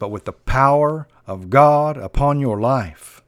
but 0.02 0.10
with 0.10 0.24
the 0.24 0.32
power 0.32 1.06
of 1.28 1.48
God 1.48 1.96
upon 1.96 2.40
your 2.40 2.60
life, 2.60 3.22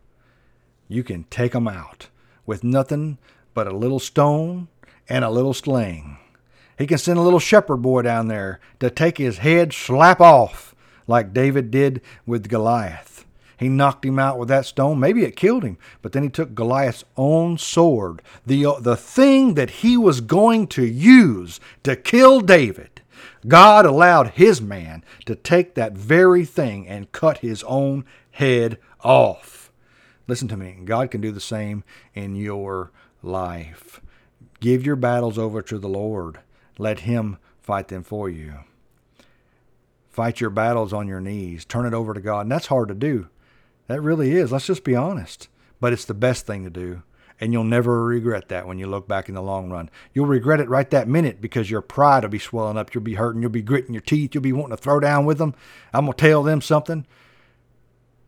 you 0.88 1.04
can 1.04 1.22
take 1.30 1.52
them 1.52 1.68
out 1.68 2.08
with 2.46 2.64
nothing 2.64 3.16
but 3.54 3.68
a 3.68 3.76
little 3.76 4.00
stone 4.00 4.66
and 5.08 5.24
a 5.24 5.30
little 5.30 5.54
sling. 5.54 6.18
He 6.76 6.88
can 6.88 6.98
send 6.98 7.16
a 7.16 7.22
little 7.22 7.38
shepherd 7.38 7.76
boy 7.76 8.02
down 8.02 8.26
there 8.26 8.58
to 8.80 8.90
take 8.90 9.18
his 9.18 9.38
head 9.38 9.72
slap 9.72 10.20
off 10.20 10.74
like 11.06 11.32
David 11.32 11.70
did 11.70 12.00
with 12.26 12.48
Goliath. 12.48 13.24
He 13.56 13.68
knocked 13.68 14.04
him 14.04 14.18
out 14.18 14.36
with 14.36 14.48
that 14.48 14.66
stone. 14.66 14.98
Maybe 14.98 15.22
it 15.22 15.36
killed 15.36 15.62
him, 15.62 15.78
but 16.02 16.10
then 16.10 16.24
he 16.24 16.28
took 16.28 16.56
Goliath's 16.56 17.04
own 17.16 17.56
sword, 17.56 18.20
the, 18.44 18.78
the 18.80 18.96
thing 18.96 19.54
that 19.54 19.70
he 19.70 19.96
was 19.96 20.20
going 20.20 20.66
to 20.68 20.84
use 20.84 21.60
to 21.84 21.94
kill 21.94 22.40
David. 22.40 22.93
God 23.46 23.84
allowed 23.84 24.30
his 24.30 24.60
man 24.60 25.04
to 25.26 25.34
take 25.34 25.74
that 25.74 25.92
very 25.92 26.44
thing 26.44 26.88
and 26.88 27.12
cut 27.12 27.38
his 27.38 27.62
own 27.64 28.04
head 28.30 28.78
off. 29.00 29.70
Listen 30.26 30.48
to 30.48 30.56
me. 30.56 30.78
God 30.84 31.10
can 31.10 31.20
do 31.20 31.30
the 31.30 31.40
same 31.40 31.84
in 32.14 32.34
your 32.34 32.90
life. 33.22 34.00
Give 34.60 34.86
your 34.86 34.96
battles 34.96 35.38
over 35.38 35.60
to 35.62 35.78
the 35.78 35.88
Lord. 35.88 36.40
Let 36.78 37.00
Him 37.00 37.36
fight 37.60 37.88
them 37.88 38.02
for 38.02 38.30
you. 38.30 38.60
Fight 40.08 40.40
your 40.40 40.50
battles 40.50 40.92
on 40.92 41.08
your 41.08 41.20
knees. 41.20 41.64
Turn 41.64 41.86
it 41.86 41.94
over 41.94 42.14
to 42.14 42.20
God. 42.20 42.40
And 42.40 42.52
that's 42.52 42.68
hard 42.68 42.88
to 42.88 42.94
do. 42.94 43.28
That 43.88 44.00
really 44.00 44.32
is. 44.32 44.52
Let's 44.52 44.66
just 44.66 44.84
be 44.84 44.94
honest. 44.94 45.48
But 45.80 45.92
it's 45.92 46.04
the 46.04 46.14
best 46.14 46.46
thing 46.46 46.64
to 46.64 46.70
do. 46.70 47.02
And 47.44 47.52
you'll 47.52 47.64
never 47.64 48.06
regret 48.06 48.48
that 48.48 48.66
when 48.66 48.78
you 48.78 48.86
look 48.86 49.06
back 49.06 49.28
in 49.28 49.34
the 49.34 49.42
long 49.42 49.68
run. 49.68 49.90
You'll 50.14 50.24
regret 50.24 50.60
it 50.60 50.68
right 50.70 50.88
that 50.88 51.06
minute 51.06 51.42
because 51.42 51.70
your 51.70 51.82
pride 51.82 52.22
will 52.22 52.30
be 52.30 52.38
swelling 52.38 52.78
up. 52.78 52.94
You'll 52.94 53.04
be 53.04 53.16
hurting. 53.16 53.42
You'll 53.42 53.50
be 53.50 53.60
gritting 53.60 53.92
your 53.92 54.00
teeth. 54.00 54.34
You'll 54.34 54.40
be 54.40 54.54
wanting 54.54 54.74
to 54.74 54.82
throw 54.82 54.98
down 54.98 55.26
with 55.26 55.36
them. 55.36 55.54
I'm 55.92 56.06
going 56.06 56.16
to 56.16 56.26
tell 56.26 56.42
them 56.42 56.62
something. 56.62 57.06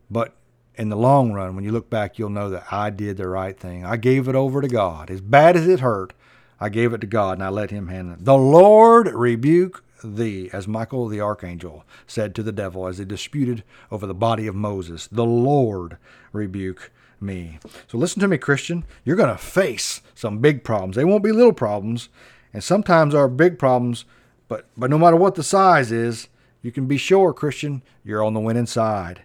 But 0.07 0.35
in 0.75 0.89
the 0.89 0.95
long 0.95 1.33
run, 1.33 1.55
when 1.55 1.63
you 1.63 1.71
look 1.71 1.89
back, 1.89 2.19
you'll 2.19 2.29
know 2.29 2.51
that 2.51 2.71
I 2.71 2.91
did 2.91 3.17
the 3.17 3.27
right 3.27 3.59
thing. 3.59 3.83
I 3.83 3.97
gave 3.97 4.27
it 4.27 4.35
over 4.35 4.61
to 4.61 4.67
God. 4.67 5.09
As 5.09 5.19
bad 5.19 5.55
as 5.55 5.67
it 5.67 5.79
hurt, 5.79 6.13
I 6.59 6.69
gave 6.69 6.93
it 6.93 7.01
to 7.01 7.07
God 7.07 7.39
and 7.39 7.43
I 7.43 7.49
let 7.49 7.71
Him 7.71 7.87
handle 7.87 8.13
it. 8.13 8.23
The 8.23 8.37
Lord 8.37 9.07
rebuke 9.07 9.83
thee, 10.03 10.51
as 10.53 10.67
Michael 10.67 11.07
the 11.07 11.21
archangel 11.21 11.85
said 12.05 12.35
to 12.35 12.43
the 12.43 12.51
devil 12.51 12.85
as 12.85 12.99
they 12.99 13.05
disputed 13.05 13.63
over 13.89 14.05
the 14.05 14.13
body 14.13 14.45
of 14.45 14.53
Moses. 14.53 15.07
The 15.07 15.25
Lord 15.25 15.97
rebuke 16.31 16.91
me. 17.19 17.59
So 17.87 17.97
listen 17.97 18.19
to 18.21 18.27
me, 18.27 18.37
Christian. 18.37 18.85
You're 19.03 19.15
going 19.15 19.35
to 19.35 19.37
face 19.37 20.01
some 20.15 20.39
big 20.39 20.63
problems. 20.63 20.95
They 20.95 21.05
won't 21.05 21.23
be 21.23 21.31
little 21.31 21.53
problems, 21.53 22.09
and 22.53 22.63
sometimes 22.63 23.13
are 23.13 23.27
big 23.27 23.59
problems, 23.59 24.05
but 24.47 24.67
but 24.77 24.89
no 24.89 24.97
matter 24.97 25.15
what 25.15 25.35
the 25.35 25.43
size 25.43 25.91
is, 25.91 26.27
you 26.61 26.71
can 26.71 26.85
be 26.85 26.97
sure, 26.97 27.33
Christian, 27.33 27.81
you're 28.03 28.23
on 28.23 28.33
the 28.33 28.39
winning 28.39 28.65
side. 28.65 29.21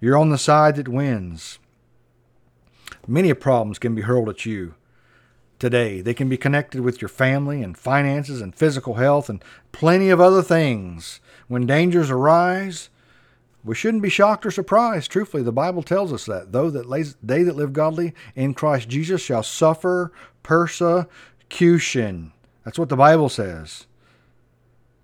You're 0.00 0.18
on 0.18 0.30
the 0.30 0.38
side 0.38 0.76
that 0.76 0.88
wins. 0.88 1.58
Many 3.06 3.32
problems 3.34 3.78
can 3.78 3.94
be 3.94 4.02
hurled 4.02 4.28
at 4.28 4.46
you 4.46 4.74
today. 5.58 6.00
They 6.00 6.14
can 6.14 6.28
be 6.28 6.36
connected 6.36 6.82
with 6.82 7.00
your 7.00 7.08
family 7.08 7.62
and 7.62 7.76
finances 7.76 8.40
and 8.40 8.54
physical 8.54 8.94
health 8.94 9.28
and 9.28 9.42
plenty 9.72 10.10
of 10.10 10.20
other 10.20 10.42
things. 10.42 11.20
When 11.48 11.66
dangers 11.66 12.10
arise, 12.10 12.90
we 13.68 13.74
shouldn't 13.74 14.02
be 14.02 14.08
shocked 14.08 14.46
or 14.46 14.50
surprised. 14.50 15.10
Truthfully, 15.10 15.42
the 15.42 15.52
Bible 15.52 15.82
tells 15.82 16.12
us 16.12 16.24
that. 16.24 16.52
Though 16.52 16.70
that 16.70 17.14
they 17.22 17.42
that 17.42 17.56
live 17.56 17.72
godly 17.72 18.14
in 18.34 18.54
Christ 18.54 18.88
Jesus 18.88 19.20
shall 19.20 19.42
suffer 19.42 20.10
persecution. 20.42 22.32
That's 22.64 22.78
what 22.78 22.88
the 22.88 22.96
Bible 22.96 23.28
says. 23.28 23.86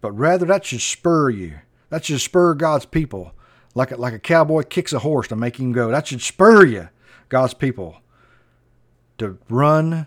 But 0.01 0.13
rather, 0.13 0.47
that 0.47 0.65
should 0.65 0.81
spur 0.81 1.31
you. 1.31 1.61
That 1.91 2.05
should 2.05 2.21
spur 2.21 2.55
God's 2.55 2.87
people. 2.87 3.33
Like 3.75 3.91
a, 3.91 3.97
like 3.97 4.15
a 4.15 4.19
cowboy 4.19 4.63
kicks 4.63 4.93
a 4.93 4.99
horse 5.01 5.29
to 5.29 5.37
make 5.37 5.59
him 5.59 5.73
go. 5.73 5.91
That 5.91 6.07
should 6.07 6.23
spur 6.23 6.65
you, 6.65 6.89
God's 7.29 7.55
people, 7.55 7.99
to 9.19 9.39
run 9.49 10.07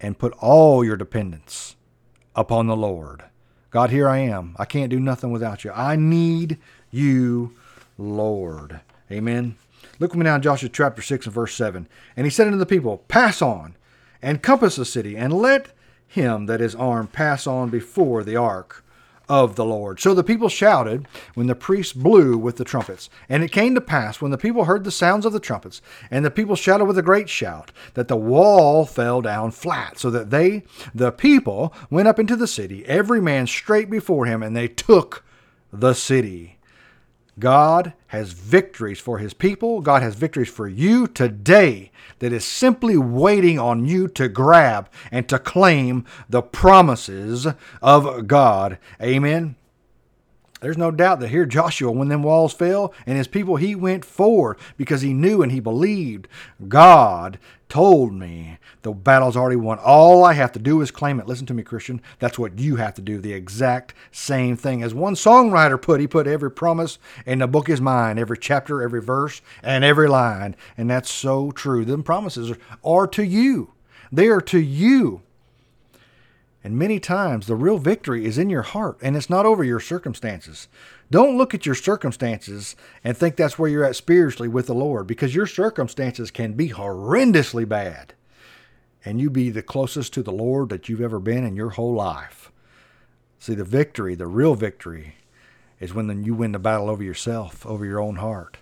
and 0.00 0.18
put 0.18 0.32
all 0.40 0.84
your 0.84 0.96
dependence 0.96 1.76
upon 2.34 2.66
the 2.66 2.76
Lord. 2.76 3.24
God, 3.70 3.90
here 3.90 4.08
I 4.08 4.18
am. 4.18 4.54
I 4.58 4.64
can't 4.64 4.90
do 4.90 5.00
nothing 5.00 5.30
without 5.30 5.64
you. 5.64 5.72
I 5.72 5.96
need 5.96 6.58
you, 6.90 7.56
Lord. 7.98 8.80
Amen. 9.10 9.56
Look 9.98 10.12
with 10.12 10.18
me 10.18 10.24
now 10.24 10.36
in 10.36 10.42
Joshua 10.42 10.68
chapter 10.68 11.02
6 11.02 11.26
and 11.26 11.34
verse 11.34 11.54
7. 11.54 11.88
And 12.16 12.26
he 12.26 12.30
said 12.30 12.46
unto 12.46 12.58
the 12.58 12.66
people, 12.66 12.98
Pass 13.08 13.40
on 13.42 13.76
and 14.22 14.42
compass 14.42 14.76
the 14.76 14.84
city, 14.84 15.16
and 15.16 15.32
let 15.32 15.68
him 16.06 16.46
that 16.46 16.60
is 16.60 16.74
armed 16.74 17.12
pass 17.12 17.46
on 17.46 17.70
before 17.70 18.24
the 18.24 18.36
ark 18.36 18.84
of 19.28 19.56
the 19.56 19.64
Lord. 19.64 20.00
So 20.00 20.14
the 20.14 20.24
people 20.24 20.48
shouted 20.48 21.06
when 21.34 21.46
the 21.46 21.54
priests 21.54 21.92
blew 21.92 22.36
with 22.36 22.56
the 22.56 22.64
trumpets. 22.64 23.08
And 23.28 23.42
it 23.42 23.52
came 23.52 23.74
to 23.74 23.80
pass, 23.80 24.20
when 24.20 24.30
the 24.30 24.38
people 24.38 24.64
heard 24.64 24.84
the 24.84 24.90
sounds 24.90 25.24
of 25.24 25.32
the 25.32 25.40
trumpets, 25.40 25.80
and 26.10 26.24
the 26.24 26.30
people 26.30 26.56
shouted 26.56 26.84
with 26.84 26.98
a 26.98 27.02
great 27.02 27.28
shout, 27.28 27.72
that 27.94 28.08
the 28.08 28.16
wall 28.16 28.84
fell 28.84 29.22
down 29.22 29.50
flat, 29.50 29.98
so 29.98 30.10
that 30.10 30.30
they, 30.30 30.64
the 30.94 31.12
people, 31.12 31.72
went 31.90 32.08
up 32.08 32.18
into 32.18 32.36
the 32.36 32.46
city, 32.46 32.84
every 32.86 33.20
man 33.20 33.46
straight 33.46 33.90
before 33.90 34.26
him, 34.26 34.42
and 34.42 34.54
they 34.54 34.68
took 34.68 35.24
the 35.72 35.94
city. 35.94 36.53
God 37.38 37.94
has 38.08 38.32
victories 38.32 39.00
for 39.00 39.18
his 39.18 39.34
people. 39.34 39.80
God 39.80 40.02
has 40.02 40.14
victories 40.14 40.48
for 40.48 40.68
you 40.68 41.06
today 41.06 41.90
that 42.20 42.32
is 42.32 42.44
simply 42.44 42.96
waiting 42.96 43.58
on 43.58 43.84
you 43.84 44.08
to 44.08 44.28
grab 44.28 44.88
and 45.10 45.28
to 45.28 45.38
claim 45.38 46.04
the 46.28 46.42
promises 46.42 47.46
of 47.82 48.26
God. 48.26 48.78
Amen. 49.02 49.56
There's 50.64 50.78
no 50.78 50.90
doubt 50.90 51.20
that 51.20 51.28
here 51.28 51.44
Joshua, 51.44 51.92
when 51.92 52.08
them 52.08 52.22
walls 52.22 52.54
fell 52.54 52.94
and 53.04 53.18
his 53.18 53.28
people, 53.28 53.56
he 53.56 53.74
went 53.74 54.02
forward 54.02 54.56
because 54.78 55.02
he 55.02 55.12
knew 55.12 55.42
and 55.42 55.52
he 55.52 55.60
believed 55.60 56.26
God 56.68 57.38
told 57.68 58.14
me 58.14 58.56
the 58.80 58.92
battle's 58.92 59.36
already 59.36 59.56
won. 59.56 59.78
All 59.78 60.24
I 60.24 60.32
have 60.32 60.52
to 60.52 60.58
do 60.58 60.80
is 60.80 60.90
claim 60.90 61.20
it. 61.20 61.26
Listen 61.26 61.44
to 61.48 61.52
me, 61.52 61.62
Christian. 61.62 62.00
That's 62.18 62.38
what 62.38 62.58
you 62.58 62.76
have 62.76 62.94
to 62.94 63.02
do. 63.02 63.18
The 63.20 63.34
exact 63.34 63.92
same 64.10 64.56
thing. 64.56 64.82
As 64.82 64.94
one 64.94 65.16
songwriter 65.16 65.78
put, 65.78 66.00
he 66.00 66.06
put 66.06 66.26
every 66.26 66.50
promise 66.50 66.98
in 67.26 67.40
the 67.40 67.46
book 67.46 67.68
is 67.68 67.82
mine, 67.82 68.18
every 68.18 68.38
chapter, 68.38 68.80
every 68.80 69.02
verse, 69.02 69.42
and 69.62 69.84
every 69.84 70.08
line. 70.08 70.56
And 70.78 70.88
that's 70.88 71.10
so 71.10 71.50
true. 71.50 71.84
Them 71.84 72.02
promises 72.02 72.56
are 72.82 73.06
to 73.08 73.22
you. 73.22 73.74
They 74.10 74.28
are 74.28 74.40
to 74.40 74.58
you. 74.58 75.20
And 76.64 76.78
many 76.78 76.98
times 76.98 77.46
the 77.46 77.56
real 77.56 77.76
victory 77.76 78.24
is 78.24 78.38
in 78.38 78.48
your 78.48 78.62
heart 78.62 78.96
and 79.02 79.16
it's 79.16 79.28
not 79.28 79.44
over 79.44 79.62
your 79.62 79.80
circumstances. 79.80 80.66
Don't 81.10 81.36
look 81.36 81.52
at 81.52 81.66
your 81.66 81.74
circumstances 81.74 82.74
and 83.04 83.14
think 83.14 83.36
that's 83.36 83.58
where 83.58 83.68
you're 83.68 83.84
at 83.84 83.96
spiritually 83.96 84.48
with 84.48 84.66
the 84.66 84.74
Lord 84.74 85.06
because 85.06 85.34
your 85.34 85.46
circumstances 85.46 86.30
can 86.30 86.54
be 86.54 86.70
horrendously 86.70 87.68
bad 87.68 88.14
and 89.04 89.20
you 89.20 89.28
be 89.28 89.50
the 89.50 89.62
closest 89.62 90.14
to 90.14 90.22
the 90.22 90.32
Lord 90.32 90.70
that 90.70 90.88
you've 90.88 91.02
ever 91.02 91.20
been 91.20 91.44
in 91.44 91.54
your 91.54 91.70
whole 91.70 91.92
life. 91.92 92.50
See, 93.38 93.54
the 93.54 93.62
victory, 93.62 94.14
the 94.14 94.26
real 94.26 94.54
victory, 94.54 95.16
is 95.80 95.92
when 95.92 96.24
you 96.24 96.34
win 96.34 96.52
the 96.52 96.58
battle 96.58 96.88
over 96.88 97.02
yourself, 97.02 97.66
over 97.66 97.84
your 97.84 98.00
own 98.00 98.16
heart. 98.16 98.56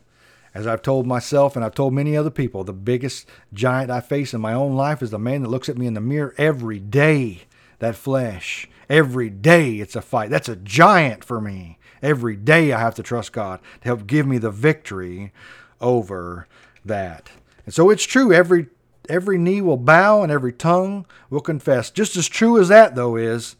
As 0.52 0.66
I've 0.66 0.82
told 0.82 1.06
myself 1.06 1.54
and 1.54 1.64
I've 1.64 1.76
told 1.76 1.94
many 1.94 2.16
other 2.16 2.30
people, 2.30 2.64
the 2.64 2.72
biggest 2.72 3.28
giant 3.54 3.92
I 3.92 4.00
face 4.00 4.34
in 4.34 4.40
my 4.40 4.54
own 4.54 4.74
life 4.74 5.02
is 5.02 5.10
the 5.10 5.20
man 5.20 5.42
that 5.42 5.50
looks 5.50 5.68
at 5.68 5.78
me 5.78 5.86
in 5.86 5.94
the 5.94 6.00
mirror 6.00 6.34
every 6.36 6.80
day 6.80 7.42
that 7.82 7.96
flesh. 7.96 8.68
Every 8.88 9.28
day 9.28 9.80
it's 9.80 9.96
a 9.96 10.02
fight. 10.02 10.30
That's 10.30 10.48
a 10.48 10.54
giant 10.54 11.24
for 11.24 11.40
me. 11.40 11.78
Every 12.00 12.36
day 12.36 12.72
I 12.72 12.78
have 12.78 12.94
to 12.94 13.02
trust 13.02 13.32
God 13.32 13.58
to 13.80 13.88
help 13.88 14.06
give 14.06 14.24
me 14.24 14.38
the 14.38 14.52
victory 14.52 15.32
over 15.80 16.46
that. 16.84 17.32
And 17.66 17.74
so 17.74 17.90
it's 17.90 18.04
true 18.04 18.32
every 18.32 18.68
every 19.08 19.36
knee 19.36 19.60
will 19.60 19.76
bow 19.76 20.22
and 20.22 20.30
every 20.30 20.52
tongue 20.52 21.06
will 21.28 21.40
confess. 21.40 21.90
Just 21.90 22.16
as 22.16 22.28
true 22.28 22.56
as 22.60 22.68
that 22.68 22.94
though 22.94 23.16
is 23.16 23.56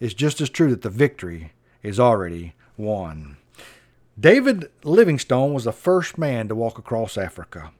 is 0.00 0.12
just 0.12 0.42
as 0.42 0.50
true 0.50 0.68
that 0.68 0.82
the 0.82 0.90
victory 0.90 1.52
is 1.82 1.98
already 1.98 2.52
won. 2.76 3.38
David 4.18 4.70
Livingstone 4.84 5.54
was 5.54 5.64
the 5.64 5.72
first 5.72 6.18
man 6.18 6.46
to 6.48 6.54
walk 6.54 6.78
across 6.78 7.16
Africa. 7.16 7.72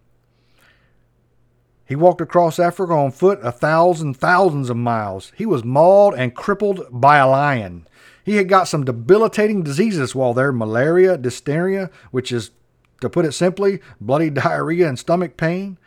He 1.91 1.97
walked 1.97 2.21
across 2.21 2.61
Africa 2.61 2.93
on 2.93 3.11
foot 3.11 3.41
a 3.43 3.51
thousand 3.51 4.15
thousands 4.15 4.71
of 4.71 4.77
miles. 4.77 5.33
He 5.35 5.45
was 5.45 5.65
mauled 5.65 6.15
and 6.15 6.33
crippled 6.33 6.87
by 6.89 7.19
a 7.19 7.29
lion. 7.29 7.89
He 8.25 8.37
had 8.37 8.49
got 8.49 8.69
some 8.69 8.85
debilitating 8.85 9.65
diseases 9.65 10.15
while 10.15 10.33
there 10.33 10.53
malaria, 10.53 11.19
dysentery, 11.19 11.89
which 12.13 12.31
is, 12.31 12.53
to 13.01 13.11
put 13.11 13.25
it 13.25 13.33
simply, 13.33 13.81
bloody 14.01 14.31
diarrhea 14.31 14.89
and 14.89 15.01
stomach 15.01 15.37
pain. 15.37 15.79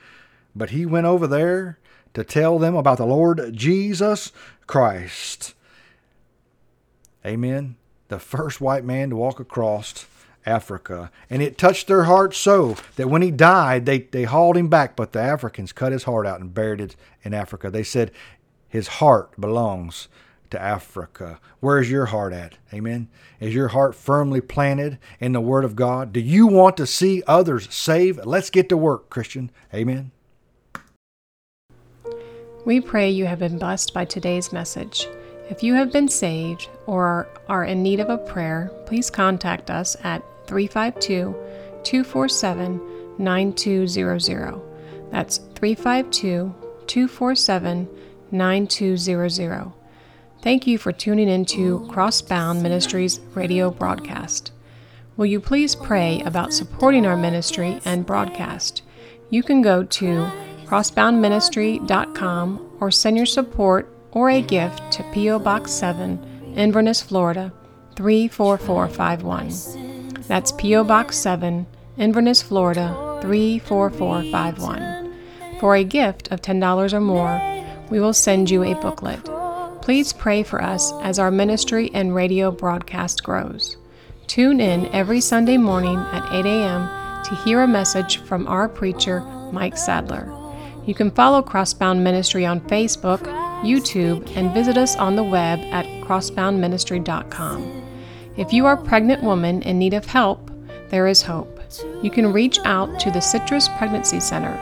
But 0.54 0.72
he 0.72 0.86
went 0.86 1.06
over 1.06 1.26
there 1.26 1.80
to 2.16 2.26
tell 2.26 2.60
them 2.60 2.76
about 2.76 2.98
the 2.98 3.06
Lord 3.06 3.54
Jesus 3.54 4.34
Christ. 4.68 5.54
Amen. 7.26 7.78
The 8.10 8.20
first 8.20 8.60
white 8.60 8.84
man 8.84 9.12
to 9.12 9.16
walk 9.16 9.40
across 9.40 10.06
Africa. 10.46 11.12
And 11.30 11.42
it 11.42 11.58
touched 11.58 11.88
their 11.88 12.04
hearts 12.04 12.38
so 12.38 12.76
that 12.96 13.10
when 13.10 13.22
he 13.22 13.32
died, 13.32 13.86
they, 13.86 14.00
they 14.00 14.24
hauled 14.24 14.58
him 14.58 14.68
back, 14.68 14.96
but 14.96 15.12
the 15.12 15.22
Africans 15.22 15.72
cut 15.72 15.92
his 15.92 16.04
heart 16.04 16.26
out 16.26 16.40
and 16.40 16.54
buried 16.54 16.82
it 16.82 16.96
in 17.24 17.34
Africa. 17.34 17.70
They 17.70 17.84
said, 17.84 18.12
His 18.68 18.88
heart 18.88 19.40
belongs 19.40 20.08
to 20.50 20.62
Africa. 20.62 21.40
Where's 21.60 21.90
your 21.90 22.08
heart 22.08 22.32
at? 22.32 22.58
Amen. 22.72 23.10
Is 23.40 23.56
your 23.56 23.70
heart 23.70 23.96
firmly 23.96 24.40
planted 24.40 25.00
in 25.20 25.34
the 25.34 25.42
Word 25.42 25.66
of 25.66 25.76
God? 25.76 26.14
Do 26.14 26.20
you 26.20 26.48
want 26.48 26.78
to 26.78 26.86
see 26.86 27.24
others 27.26 27.74
saved? 27.74 28.26
Let's 28.26 28.50
get 28.50 28.70
to 28.70 28.78
work, 28.78 29.10
Christian. 29.10 29.50
Amen. 29.74 30.12
We 32.66 32.80
pray 32.80 33.10
you 33.10 33.26
have 33.26 33.40
been 33.40 33.58
blessed 33.58 33.94
by 33.94 34.06
today's 34.06 34.54
message. 34.54 35.08
If 35.50 35.64
you 35.64 35.74
have 35.74 35.92
been 35.92 36.08
saved 36.08 36.70
or 36.86 37.28
are 37.50 37.66
in 37.66 37.84
need 37.84 38.00
of 38.00 38.10
a 38.10 38.18
prayer, 38.18 38.72
please 38.86 39.10
contact 39.10 39.70
us 39.70 39.98
at 40.04 40.24
352 40.48 41.36
247 41.84 42.82
9200. 43.18 44.62
That's 45.12 45.38
352 45.56 46.54
247 46.88 47.90
9200. 48.32 49.72
Thank 50.42 50.68
you 50.68 50.78
for 50.78 50.92
tuning 50.92 51.30
into 51.30 51.88
Crossbound 51.92 52.62
Ministries 52.62 53.22
radio 53.34 53.72
broadcast. 53.72 54.52
Will 55.16 55.28
you 55.28 55.40
please 55.40 55.76
pray 55.76 56.22
about 56.26 56.52
supporting 56.52 57.06
our 57.06 57.16
ministry 57.16 57.80
and 57.86 58.06
broadcast? 58.06 58.82
You 59.30 59.44
can 59.44 59.62
go 59.62 59.84
to 59.84 60.30
crossboundministry.com 60.66 62.78
or 62.80 62.92
send 62.92 63.16
your 63.16 63.26
support 63.26 63.90
or 64.12 64.30
a 64.30 64.42
gift 64.42 64.92
to 64.94 65.04
P.O. 65.14 65.40
Box 65.40 65.72
7, 65.72 66.54
Inverness, 66.56 67.02
Florida 67.02 67.54
34451. 67.96 69.93
That's 70.28 70.52
P.O. 70.54 70.84
Box 70.86 71.18
7, 71.18 71.66
Inverness, 71.98 72.42
Florida 72.42 73.20
34451. 73.22 75.14
For 75.60 75.76
a 75.76 75.84
gift 75.84 76.32
of 76.32 76.42
$10 76.42 76.94
or 76.94 77.00
more, 77.00 77.42
we 77.90 78.00
will 78.00 78.14
send 78.14 78.50
you 78.50 78.64
a 78.64 78.74
booklet. 78.76 79.24
Please 79.82 80.14
pray 80.14 80.44
for 80.44 80.62
us 80.62 80.94
as 81.02 81.20
our 81.20 81.30
ministry 81.30 81.92
and 81.94 82.16
radio 82.16 82.52
broadcast 82.52 83.24
grows. 83.24 83.78
Tune 84.28 84.60
in 84.62 84.88
every 84.88 85.20
Sunday 85.20 85.58
morning 85.58 85.98
at 85.98 86.34
8 86.34 86.46
a.m. 86.46 87.24
to 87.26 87.36
hear 87.44 87.62
a 87.62 87.68
message 87.68 88.18
from 88.24 88.48
our 88.48 88.70
preacher, 88.70 89.20
Mike 89.52 89.78
Sadler. 89.78 90.32
You 90.86 90.94
can 90.94 91.12
follow 91.12 91.42
Crossbound 91.42 92.02
Ministry 92.02 92.46
on 92.46 92.62
Facebook, 92.62 93.22
YouTube, 93.62 94.36
and 94.36 94.54
visit 94.54 94.78
us 94.78 94.96
on 94.96 95.16
the 95.16 95.24
web 95.24 95.60
at 95.72 95.86
crossboundministry.com. 96.06 97.83
If 98.36 98.52
you 98.52 98.66
are 98.66 98.74
a 98.74 98.84
pregnant 98.84 99.22
woman 99.22 99.62
in 99.62 99.78
need 99.78 99.94
of 99.94 100.06
help, 100.06 100.50
there 100.90 101.06
is 101.06 101.22
hope. 101.22 101.60
You 102.02 102.10
can 102.10 102.34
reach 102.34 102.58
out 102.66 103.00
to 103.02 103.12
the 103.12 103.20
Citrus 103.20 103.68
Pregnancy 103.78 104.20
Center. 104.20 104.54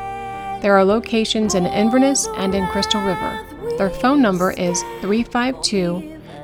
There 0.62 0.76
are 0.78 0.84
locations 0.84 1.56
in 1.56 1.66
Inverness 1.66 2.28
and 2.36 2.54
in 2.54 2.68
Crystal 2.68 3.02
River. 3.02 3.46
Their 3.78 3.90
phone 3.90 4.22
number 4.22 4.52
is 4.52 4.82
352 5.00 6.02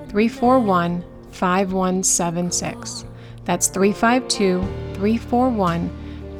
341 0.07 1.03
5176. 1.31 3.05
That's 3.43 3.67
352 3.67 4.61
341 4.95 5.89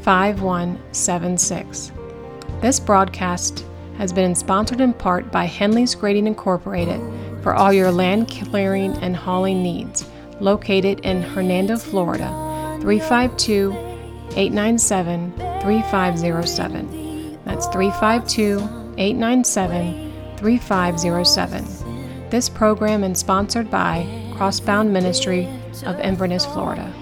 5176. 0.02 1.91
This 2.62 2.80
broadcast 2.80 3.65
has 3.97 4.13
been 4.13 4.36
sponsored 4.36 4.80
in 4.80 4.93
part 4.93 5.34
by 5.34 5.43
Henley's 5.43 5.95
Grading 5.95 6.28
Incorporated 6.28 7.02
for 7.43 7.54
all 7.54 7.73
your 7.73 7.91
land 7.91 8.30
clearing 8.30 8.93
and 9.00 9.15
hauling 9.15 9.62
needs, 9.62 10.08
located 10.39 11.00
in 11.02 11.21
Hernando, 11.21 11.78
Florida, 11.78 12.28
352 12.82 13.71
897 14.36 15.32
3507. 15.62 17.39
That's 17.45 17.67
352 17.67 18.60
897 18.97 20.13
3507. 20.38 22.30
This 22.30 22.50
program 22.50 23.04
is 23.04 23.19
sponsored 23.19 23.71
by 23.71 24.06
Crossbound 24.34 24.89
Ministry 24.89 25.47
of 25.86 26.00
Inverness, 26.00 26.45
Florida. 26.45 26.93